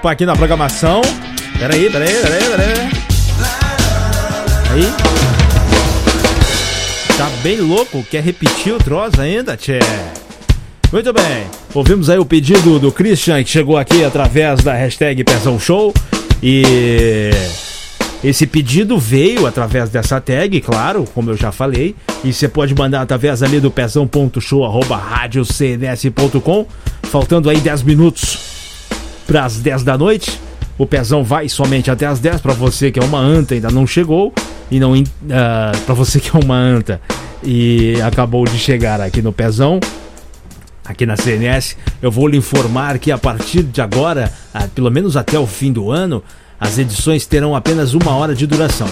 Rapa, 0.00 0.12
aqui 0.12 0.24
na 0.24 0.34
programação. 0.34 1.02
Peraí, 1.58 1.90
peraí, 1.90 2.14
peraí, 2.14 2.44
peraí. 2.44 2.90
Aí. 4.70 4.92
Tá 7.18 7.28
bem 7.42 7.60
louco, 7.60 8.02
quer 8.10 8.22
repetir 8.22 8.72
o 8.72 8.78
troço 8.78 9.20
ainda, 9.20 9.56
tchê? 9.56 9.78
Muito 10.90 11.12
bem, 11.12 11.46
ouvimos 11.74 12.08
aí 12.08 12.18
o 12.18 12.24
pedido 12.24 12.78
do 12.78 12.90
Christian 12.90 13.44
que 13.44 13.50
chegou 13.50 13.76
aqui 13.76 14.02
através 14.02 14.60
da 14.60 14.72
hashtag 14.72 15.22
Pezão 15.22 15.60
Show 15.60 15.92
e 16.42 17.30
esse 18.24 18.46
pedido 18.46 18.98
veio 18.98 19.46
através 19.46 19.90
dessa 19.90 20.20
tag, 20.20 20.60
claro, 20.62 21.04
como 21.14 21.30
eu 21.30 21.36
já 21.36 21.52
falei, 21.52 21.94
e 22.24 22.32
você 22.32 22.48
pode 22.48 22.74
mandar 22.74 23.02
através 23.02 23.42
ali 23.42 23.60
do 23.60 23.70
pezão.show 23.70 24.64
arroba 24.64 24.96
radiocns.com, 24.96 26.66
faltando 27.02 27.50
aí 27.50 27.58
10 27.58 27.82
minutos 27.82 28.49
para 29.30 29.44
as 29.44 29.60
10 29.60 29.84
da 29.84 29.96
noite. 29.96 30.40
O 30.76 30.84
pezão 30.84 31.22
vai 31.22 31.48
somente 31.48 31.88
até 31.88 32.04
as 32.04 32.18
10 32.18 32.40
para 32.40 32.52
você 32.52 32.90
que 32.90 32.98
é 32.98 33.04
uma 33.04 33.20
anta 33.20 33.54
ainda 33.54 33.70
não 33.70 33.86
chegou 33.86 34.34
e 34.68 34.80
não 34.80 34.92
uh, 34.92 35.04
para 35.86 35.94
você 35.94 36.18
que 36.18 36.36
é 36.36 36.40
uma 36.40 36.56
anta 36.56 37.00
e 37.40 37.94
acabou 38.02 38.44
de 38.44 38.58
chegar 38.58 39.00
aqui 39.00 39.22
no 39.22 39.32
pezão 39.32 39.78
aqui 40.84 41.06
na 41.06 41.16
CNS, 41.16 41.76
eu 42.02 42.10
vou 42.10 42.26
lhe 42.26 42.36
informar 42.36 42.98
que 42.98 43.12
a 43.12 43.18
partir 43.18 43.62
de 43.62 43.80
agora, 43.80 44.32
ah, 44.52 44.66
pelo 44.74 44.90
menos 44.90 45.16
até 45.16 45.38
o 45.38 45.46
fim 45.46 45.72
do 45.72 45.92
ano, 45.92 46.20
as 46.58 46.78
edições 46.78 47.24
terão 47.24 47.54
apenas 47.54 47.94
uma 47.94 48.10
hora 48.16 48.34
de 48.34 48.44
duração. 48.44 48.88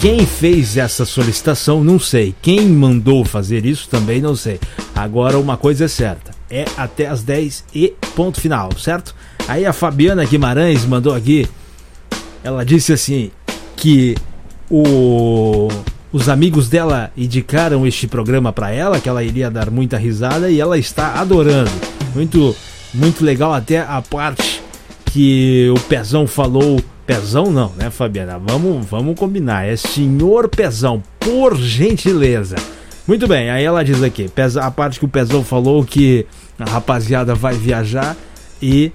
Quem 0.00 0.26
fez 0.26 0.76
essa 0.76 1.04
solicitação, 1.04 1.84
não 1.84 2.00
sei. 2.00 2.34
Quem 2.42 2.66
mandou 2.68 3.24
fazer 3.24 3.64
isso, 3.64 3.88
também 3.88 4.20
não 4.20 4.34
sei. 4.34 4.58
Agora, 4.96 5.38
uma 5.38 5.56
coisa 5.56 5.84
é 5.84 5.88
certa: 5.88 6.32
é 6.50 6.64
até 6.76 7.06
as 7.06 7.22
10 7.22 7.64
e 7.72 7.94
ponto 8.16 8.40
final, 8.40 8.76
certo? 8.76 9.14
Aí 9.48 9.64
a 9.66 9.72
Fabiana 9.72 10.24
Guimarães 10.24 10.84
mandou 10.84 11.14
aqui. 11.14 11.48
Ela 12.44 12.64
disse 12.64 12.92
assim: 12.92 13.30
que 13.74 14.14
o 14.70 15.68
os 16.12 16.28
amigos 16.28 16.68
dela 16.68 17.12
indicaram 17.16 17.86
este 17.86 18.06
programa 18.06 18.52
para 18.52 18.70
ela, 18.70 19.00
que 19.00 19.08
ela 19.08 19.22
iria 19.22 19.50
dar 19.50 19.70
muita 19.70 19.98
risada 19.98 20.50
e 20.50 20.60
ela 20.60 20.78
está 20.78 21.20
adorando. 21.20 21.70
Muito, 22.14 22.56
muito 22.94 23.24
legal 23.24 23.52
até 23.52 23.80
a 23.80 24.00
parte 24.00 24.62
que 25.06 25.70
o 25.70 25.80
Pezão 25.80 26.26
falou. 26.26 26.80
Pezão 27.06 27.50
não, 27.50 27.72
né, 27.76 27.90
Fabiana? 27.90 28.38
Vamos, 28.38 28.86
vamos 28.86 29.18
combinar. 29.18 29.66
É 29.66 29.76
senhor 29.76 30.48
Pezão, 30.48 31.02
por 31.18 31.56
gentileza. 31.56 32.56
Muito 33.06 33.26
bem, 33.26 33.50
aí 33.50 33.64
ela 33.64 33.82
diz 33.82 34.02
aqui, 34.02 34.30
a 34.60 34.70
parte 34.70 34.98
que 34.98 35.04
o 35.06 35.08
Pezão 35.08 35.42
falou 35.42 35.82
que 35.82 36.26
a 36.58 36.68
rapaziada 36.68 37.34
vai 37.34 37.54
viajar 37.54 38.14
e 38.60 38.92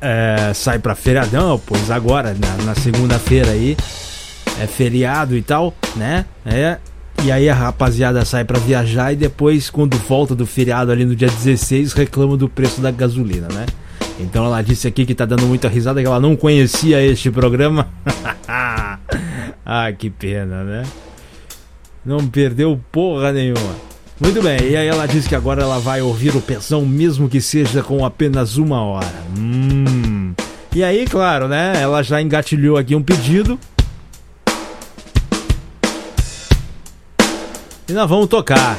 é, 0.00 0.52
sai 0.54 0.78
para 0.78 0.94
feriadão, 0.94 1.60
pois 1.64 1.90
agora, 1.90 2.34
na, 2.34 2.64
na 2.64 2.74
segunda-feira 2.74 3.50
aí, 3.50 3.76
é 4.60 4.66
feriado 4.66 5.36
e 5.36 5.42
tal, 5.42 5.74
né? 5.96 6.24
É. 6.44 6.78
E 7.22 7.30
aí 7.30 7.50
a 7.50 7.54
rapaziada 7.54 8.24
sai 8.24 8.44
para 8.44 8.58
viajar 8.58 9.12
e 9.12 9.16
depois, 9.16 9.68
quando 9.68 9.96
volta 9.98 10.34
do 10.34 10.46
feriado 10.46 10.90
ali 10.90 11.04
no 11.04 11.14
dia 11.14 11.28
16, 11.28 11.92
reclama 11.92 12.36
do 12.36 12.48
preço 12.48 12.80
da 12.80 12.90
gasolina, 12.90 13.46
né? 13.52 13.66
Então 14.18 14.44
ela 14.44 14.62
disse 14.62 14.88
aqui 14.88 15.04
que 15.04 15.14
tá 15.14 15.24
dando 15.24 15.46
muita 15.46 15.68
risada, 15.68 16.00
que 16.00 16.06
ela 16.06 16.20
não 16.20 16.34
conhecia 16.34 17.02
este 17.04 17.30
programa. 17.30 17.88
ah, 18.48 19.92
que 19.98 20.08
pena, 20.08 20.64
né? 20.64 20.82
Não 22.04 22.26
perdeu 22.26 22.80
porra 22.90 23.32
nenhuma. 23.32 23.89
Muito 24.20 24.42
bem, 24.42 24.58
e 24.70 24.76
aí 24.76 24.86
ela 24.86 25.06
disse 25.06 25.28
que 25.28 25.34
agora 25.34 25.62
ela 25.62 25.78
vai 25.78 26.02
ouvir 26.02 26.36
o 26.36 26.40
Pezão, 26.42 26.84
mesmo 26.84 27.28
que 27.28 27.40
seja 27.40 27.82
com 27.82 28.04
apenas 28.04 28.58
uma 28.58 28.82
hora. 28.82 29.12
Hum. 29.38 30.34
E 30.74 30.84
aí, 30.84 31.06
claro, 31.06 31.48
né? 31.48 31.72
Ela 31.80 32.02
já 32.02 32.20
engatilhou 32.20 32.76
aqui 32.76 32.94
um 32.94 33.02
pedido 33.02 33.58
E 37.90 37.92
nós 37.92 38.08
vamos 38.08 38.28
tocar. 38.28 38.78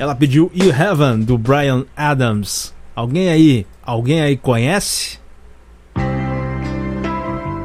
Ela 0.00 0.16
pediu 0.16 0.50
You 0.52 0.70
Heaven 0.70 1.20
do 1.20 1.38
Brian 1.38 1.84
Adams. 1.96 2.74
Alguém 2.92 3.28
aí, 3.28 3.64
alguém 3.84 4.20
aí 4.20 4.36
conhece? 4.36 5.20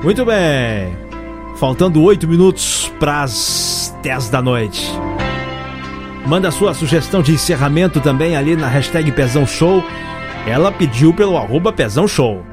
Muito 0.03 0.24
bem. 0.24 0.95
Faltando 1.55 1.99
8 1.99 2.28
minutos 2.28 2.93
para 2.99 3.24
as 3.24 3.91
10 4.03 4.30
da 4.30 4.39
noite. 4.39 4.88
Manda 6.26 6.51
sua 6.51 6.74
sugestão 6.74 7.21
de 7.21 7.34
encerramento 7.34 7.99
também 7.99 8.36
ali 8.36 8.55
na 8.55 8.67
hashtag 8.67 9.11
Pezão 9.11 9.45
Show. 9.45 9.84
Ela 10.47 10.71
pediu 10.71 11.13
pelo 11.13 11.38
arroba 11.38 11.71
Pezão 11.74 12.07
Show. 12.07 12.43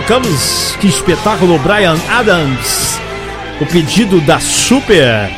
Tocamos 0.00 0.76
que 0.80 0.86
espetáculo 0.86 1.58
Brian 1.58 1.96
Adams. 2.08 2.98
O 3.60 3.66
pedido 3.66 4.18
da 4.22 4.40
super 4.40 5.30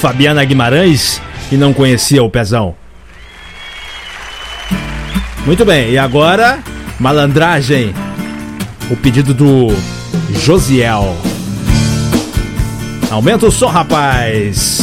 Fabiana 0.00 0.44
Guimarães 0.44 1.20
e 1.50 1.56
não 1.56 1.72
conhecia 1.72 2.22
o 2.22 2.30
pezão. 2.30 2.76
Muito 5.44 5.64
bem, 5.64 5.90
e 5.90 5.98
agora 5.98 6.60
malandragem. 7.00 7.92
O 8.88 8.96
pedido 8.96 9.34
do 9.34 9.68
Josiel. 10.30 11.16
Aumenta 13.10 13.46
o 13.46 13.50
som, 13.50 13.66
rapaz. 13.66 14.81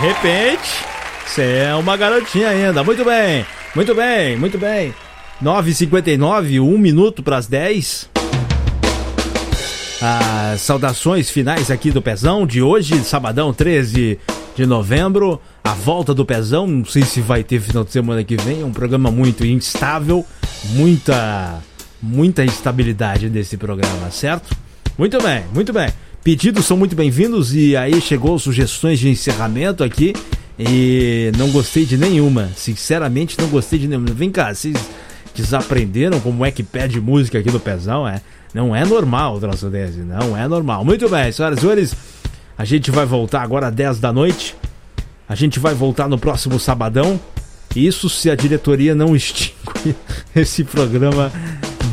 Repente, 0.00 0.84
você 1.26 1.42
é 1.42 1.74
uma 1.74 1.94
garotinha 1.96 2.48
ainda. 2.48 2.82
Muito 2.82 3.04
bem, 3.04 3.44
muito 3.74 3.94
bem, 3.94 4.36
muito 4.36 4.56
bem. 4.56 4.94
9h59, 5.42 6.60
1 6.60 6.78
minuto 6.78 7.22
para 7.22 7.36
as 7.36 7.46
10. 7.46 8.08
As 10.00 10.62
saudações 10.62 11.28
finais 11.28 11.70
aqui 11.70 11.90
do 11.90 12.00
Pezão 12.00 12.46
de 12.46 12.62
hoje, 12.62 13.04
sabadão 13.04 13.52
13 13.52 14.18
de 14.56 14.66
novembro. 14.66 15.38
A 15.62 15.74
volta 15.74 16.14
do 16.14 16.24
Pezão, 16.24 16.66
não 16.66 16.84
sei 16.86 17.02
se 17.02 17.20
vai 17.20 17.44
ter 17.44 17.60
final 17.60 17.84
de 17.84 17.92
semana 17.92 18.24
que 18.24 18.36
vem. 18.36 18.62
É 18.62 18.64
um 18.64 18.72
programa 18.72 19.10
muito 19.10 19.44
instável, 19.44 20.24
muita, 20.70 21.60
muita 22.02 22.42
instabilidade 22.42 23.28
nesse 23.28 23.58
programa, 23.58 24.10
certo? 24.10 24.56
Muito 24.96 25.22
bem, 25.22 25.44
muito 25.52 25.74
bem. 25.74 25.90
Pedidos 26.22 26.66
são 26.66 26.76
muito 26.76 26.94
bem-vindos 26.94 27.54
e 27.54 27.74
aí 27.74 27.98
chegou 27.98 28.38
sugestões 28.38 28.98
de 28.98 29.08
encerramento 29.08 29.82
aqui 29.82 30.12
e 30.58 31.32
não 31.38 31.50
gostei 31.50 31.86
de 31.86 31.96
nenhuma. 31.96 32.50
Sinceramente, 32.54 33.38
não 33.40 33.48
gostei 33.48 33.78
de 33.78 33.88
nenhuma. 33.88 34.08
Vem 34.08 34.30
cá, 34.30 34.52
vocês 34.52 34.76
desaprenderam 35.34 36.20
como 36.20 36.44
é 36.44 36.50
que 36.50 36.62
pede 36.62 37.00
música 37.00 37.38
aqui 37.38 37.50
do 37.50 37.58
Pezão, 37.58 38.06
é? 38.06 38.20
Não 38.52 38.76
é 38.76 38.84
normal 38.84 39.36
o 39.36 39.40
troço 39.40 39.70
desse, 39.70 40.00
não 40.00 40.36
é 40.36 40.46
normal. 40.46 40.84
Muito 40.84 41.08
bem, 41.08 41.32
senhoras 41.32 41.56
e 41.56 41.60
senhores, 41.62 41.96
a 42.58 42.66
gente 42.66 42.90
vai 42.90 43.06
voltar 43.06 43.40
agora 43.40 43.68
às 43.68 43.74
10 43.74 43.98
da 43.98 44.12
noite. 44.12 44.54
A 45.26 45.34
gente 45.34 45.58
vai 45.58 45.72
voltar 45.72 46.06
no 46.06 46.18
próximo 46.18 46.60
sabadão. 46.60 47.18
Isso 47.74 48.10
se 48.10 48.28
a 48.28 48.34
diretoria 48.34 48.94
não 48.94 49.16
extingue 49.16 49.96
esse 50.36 50.64
programa 50.64 51.32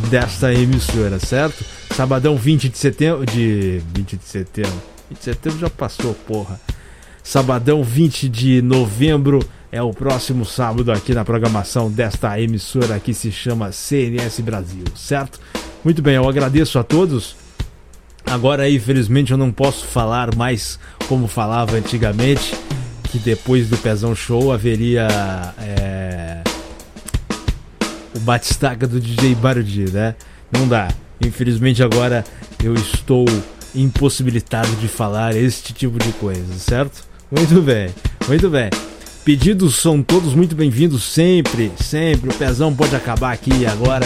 desta 0.10 0.54
emissora, 0.54 1.18
certo? 1.18 1.77
Sabadão 1.98 2.38
20 2.38 2.70
de 2.70 2.78
setembro. 2.78 3.26
De. 3.26 3.82
20 3.96 4.18
de 4.18 4.24
setembro. 4.24 4.84
20 5.10 5.18
de 5.18 5.24
setembro 5.24 5.58
já 5.58 5.68
passou, 5.68 6.14
porra. 6.14 6.62
Sabadão 7.24 7.84
20 7.84 8.30
de 8.30 8.62
novembro 8.62 9.40
é 9.72 9.82
o 9.82 9.92
próximo 9.92 10.46
sábado 10.46 10.92
aqui 10.92 11.16
na 11.16 11.26
programação 11.26 11.90
desta 11.90 12.40
emissora 12.40 13.00
que 13.00 13.16
se 13.16 13.32
chama 13.32 13.72
CNS 13.72 14.42
Brasil, 14.42 14.84
certo? 14.96 15.40
Muito 15.84 16.00
bem, 16.04 16.14
eu 16.14 16.30
agradeço 16.30 16.78
a 16.78 16.84
todos. 16.84 17.36
Agora, 18.28 18.70
infelizmente, 18.70 19.32
eu 19.32 19.38
não 19.38 19.52
posso 19.52 19.84
falar 19.88 20.36
mais 20.36 20.80
como 21.08 21.28
falava 21.28 21.78
antigamente, 21.78 22.56
que 23.06 23.18
depois 23.18 23.70
do 23.70 23.78
Pezão 23.78 24.14
Show 24.14 24.54
haveria 24.54 25.08
é, 25.58 26.44
o 28.16 28.20
batistaca 28.20 28.88
do 28.88 29.00
DJ 29.00 29.34
Bardi, 29.34 29.92
né? 29.92 30.14
Não 30.52 30.68
dá. 30.68 30.90
Infelizmente, 31.22 31.84
agora 31.84 32.24
eu 32.64 32.74
estou 32.74 33.26
impossibilitado 33.74 34.70
de 34.78 34.88
falar 34.88 35.36
este 35.36 35.74
tipo 35.74 36.00
de 36.00 36.12
coisa, 36.14 36.54
certo? 36.58 37.04
Muito 37.32 37.62
bem, 37.62 37.90
muito 38.28 38.50
bem. 38.50 38.70
Pedidos 39.26 39.76
são 39.76 40.02
todos 40.02 40.34
muito 40.34 40.56
bem-vindos 40.56 41.04
sempre, 41.04 41.72
sempre. 41.82 42.30
O 42.30 42.34
pezão 42.34 42.74
pode 42.74 42.96
acabar 42.96 43.34
aqui 43.34 43.66
agora. 43.66 44.06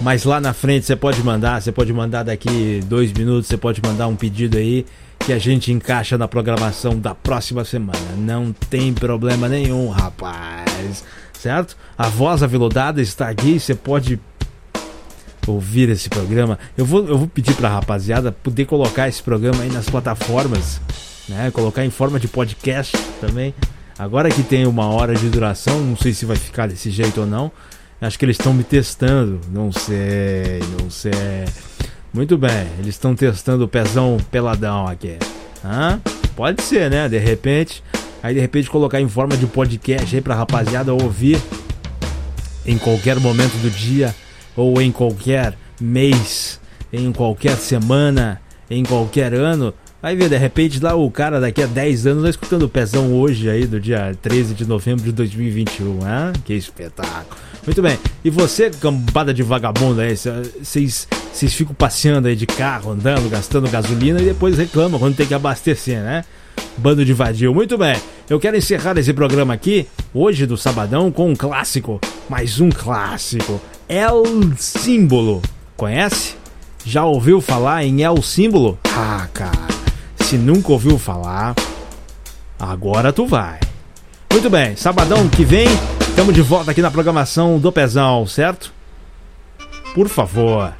Mas 0.00 0.24
lá 0.24 0.40
na 0.40 0.52
frente 0.52 0.86
você 0.86 0.94
pode 0.94 1.22
mandar, 1.22 1.60
você 1.60 1.72
pode 1.72 1.92
mandar 1.92 2.22
daqui 2.24 2.80
dois 2.84 3.12
minutos, 3.12 3.48
você 3.48 3.56
pode 3.56 3.80
mandar 3.82 4.06
um 4.06 4.14
pedido 4.14 4.58
aí 4.58 4.84
que 5.18 5.32
a 5.32 5.38
gente 5.38 5.72
encaixa 5.72 6.16
na 6.16 6.28
programação 6.28 6.98
da 6.98 7.14
próxima 7.14 7.64
semana. 7.64 7.98
Não 8.16 8.52
tem 8.52 8.92
problema 8.92 9.48
nenhum, 9.48 9.88
rapaz. 9.88 11.04
Certo? 11.32 11.76
A 11.96 12.08
voz 12.08 12.42
aveludada 12.42 13.00
está 13.00 13.28
aqui, 13.28 13.58
você 13.58 13.74
pode 13.74 14.20
ouvir 15.50 15.88
esse 15.88 16.08
programa. 16.08 16.58
Eu 16.76 16.84
vou, 16.84 17.06
eu 17.06 17.18
vou 17.18 17.28
pedir 17.28 17.54
pra 17.54 17.68
rapaziada 17.68 18.32
poder 18.32 18.64
colocar 18.64 19.08
esse 19.08 19.22
programa 19.22 19.62
aí 19.62 19.70
nas 19.70 19.88
plataformas, 19.88 20.80
né? 21.28 21.50
Colocar 21.50 21.84
em 21.84 21.90
forma 21.90 22.18
de 22.18 22.28
podcast 22.28 22.96
também. 23.20 23.54
Agora 23.98 24.30
que 24.30 24.42
tem 24.42 24.66
uma 24.66 24.86
hora 24.86 25.14
de 25.14 25.28
duração, 25.28 25.80
não 25.80 25.96
sei 25.96 26.12
se 26.12 26.24
vai 26.24 26.36
ficar 26.36 26.68
desse 26.68 26.90
jeito 26.90 27.20
ou 27.20 27.26
não. 27.26 27.50
Acho 28.00 28.18
que 28.18 28.24
eles 28.24 28.38
estão 28.38 28.54
me 28.54 28.62
testando. 28.62 29.40
Não 29.50 29.72
sei, 29.72 30.60
não 30.80 30.88
sei. 30.88 31.12
Muito 32.12 32.38
bem, 32.38 32.66
eles 32.78 32.94
estão 32.94 33.14
testando 33.14 33.64
o 33.64 33.68
pezão 33.68 34.16
peladão 34.30 34.86
aqui. 34.86 35.18
Hã? 35.64 36.00
Pode 36.36 36.62
ser, 36.62 36.90
né? 36.90 37.08
De 37.08 37.18
repente. 37.18 37.82
Aí 38.22 38.34
de 38.34 38.40
repente 38.40 38.68
colocar 38.70 39.00
em 39.00 39.08
forma 39.08 39.36
de 39.36 39.46
podcast 39.46 40.14
aí 40.14 40.22
pra 40.22 40.34
rapaziada 40.34 40.92
ouvir 40.92 41.40
em 42.66 42.76
qualquer 42.76 43.18
momento 43.18 43.54
do 43.62 43.70
dia 43.70 44.14
ou 44.58 44.82
em 44.82 44.90
qualquer 44.90 45.56
mês, 45.80 46.60
em 46.92 47.12
qualquer 47.12 47.56
semana, 47.56 48.40
em 48.68 48.82
qualquer 48.82 49.32
ano. 49.32 49.72
Vai 50.02 50.16
ver, 50.16 50.28
de 50.28 50.36
repente 50.36 50.80
lá 50.80 50.94
o 50.94 51.10
cara 51.10 51.40
daqui 51.40 51.62
a 51.62 51.66
10 51.66 52.06
anos 52.08 52.24
tá 52.24 52.30
escutando 52.30 52.64
o 52.64 52.68
pezão 52.68 53.14
hoje 53.14 53.48
aí 53.48 53.66
do 53.66 53.80
dia 53.80 54.16
13 54.20 54.54
de 54.54 54.66
novembro 54.66 55.04
de 55.04 55.12
2021, 55.12 55.98
hein? 55.98 56.32
Que 56.44 56.54
espetáculo. 56.54 57.36
Muito 57.64 57.80
bem. 57.80 57.98
E 58.24 58.30
você, 58.30 58.70
cambada 58.70 59.32
de 59.32 59.42
vagabundo 59.42 60.00
aí, 60.00 60.16
vocês 60.16 61.06
vocês 61.32 61.54
ficam 61.54 61.74
passeando 61.74 62.26
aí 62.26 62.34
de 62.34 62.46
carro, 62.46 62.90
andando, 62.90 63.30
gastando 63.30 63.70
gasolina 63.70 64.20
e 64.20 64.24
depois 64.24 64.58
reclamam 64.58 64.98
quando 64.98 65.14
tem 65.14 65.26
que 65.26 65.34
abastecer, 65.34 66.00
né? 66.02 66.24
Bando 66.76 67.04
de 67.04 67.12
vadio. 67.12 67.54
Muito 67.54 67.78
bem. 67.78 67.96
Eu 68.28 68.40
quero 68.40 68.56
encerrar 68.56 68.98
esse 68.98 69.12
programa 69.12 69.54
aqui, 69.54 69.86
hoje 70.12 70.46
do 70.46 70.56
Sabadão, 70.56 71.12
com 71.12 71.30
um 71.30 71.36
clássico. 71.36 72.00
Mais 72.28 72.60
um 72.60 72.70
clássico. 72.70 73.60
El 73.88 74.54
Símbolo. 74.58 75.40
Conhece? 75.74 76.34
Já 76.84 77.04
ouviu 77.04 77.40
falar 77.40 77.84
em 77.84 78.02
El 78.02 78.22
Símbolo? 78.22 78.78
Ah, 78.94 79.26
cara. 79.32 79.68
Se 80.20 80.36
nunca 80.36 80.72
ouviu 80.72 80.98
falar, 80.98 81.54
agora 82.58 83.12
tu 83.14 83.26
vai. 83.26 83.58
Muito 84.30 84.50
bem, 84.50 84.76
sabadão 84.76 85.26
que 85.28 85.42
vem, 85.42 85.66
estamos 86.00 86.34
de 86.34 86.42
volta 86.42 86.70
aqui 86.70 86.82
na 86.82 86.90
programação 86.90 87.58
do 87.58 87.72
Pezão, 87.72 88.26
certo? 88.26 88.74
Por 89.94 90.06
favor. 90.08 90.72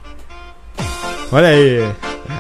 Olha 1.33 1.49
aí. 1.49 1.91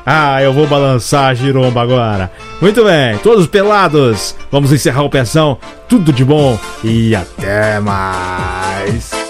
Ah, 0.04 0.42
eu 0.42 0.52
vou 0.52 0.66
balançar 0.66 1.30
a 1.30 1.34
giromba 1.34 1.80
agora. 1.80 2.30
Muito 2.60 2.84
bem, 2.84 3.16
todos 3.18 3.46
pelados. 3.46 4.36
Vamos 4.52 4.70
encerrar 4.70 5.02
o 5.02 5.10
Pezão. 5.10 5.56
Tudo 5.88 6.12
de 6.12 6.24
bom 6.24 6.58
e 6.84 7.16
até 7.16 7.80
mais. 7.80 9.27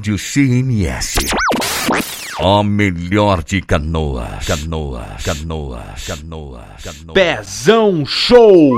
Rádio 0.00 0.16
CNS. 0.16 1.16
A 2.40 2.62
melhor 2.62 3.44
de 3.44 3.60
canoas. 3.60 4.46
Canoas, 4.46 5.22
canoas, 5.22 6.06
canoas, 6.06 6.82
canoas. 6.82 7.12
Pezão 7.12 8.06
Show! 8.06 8.70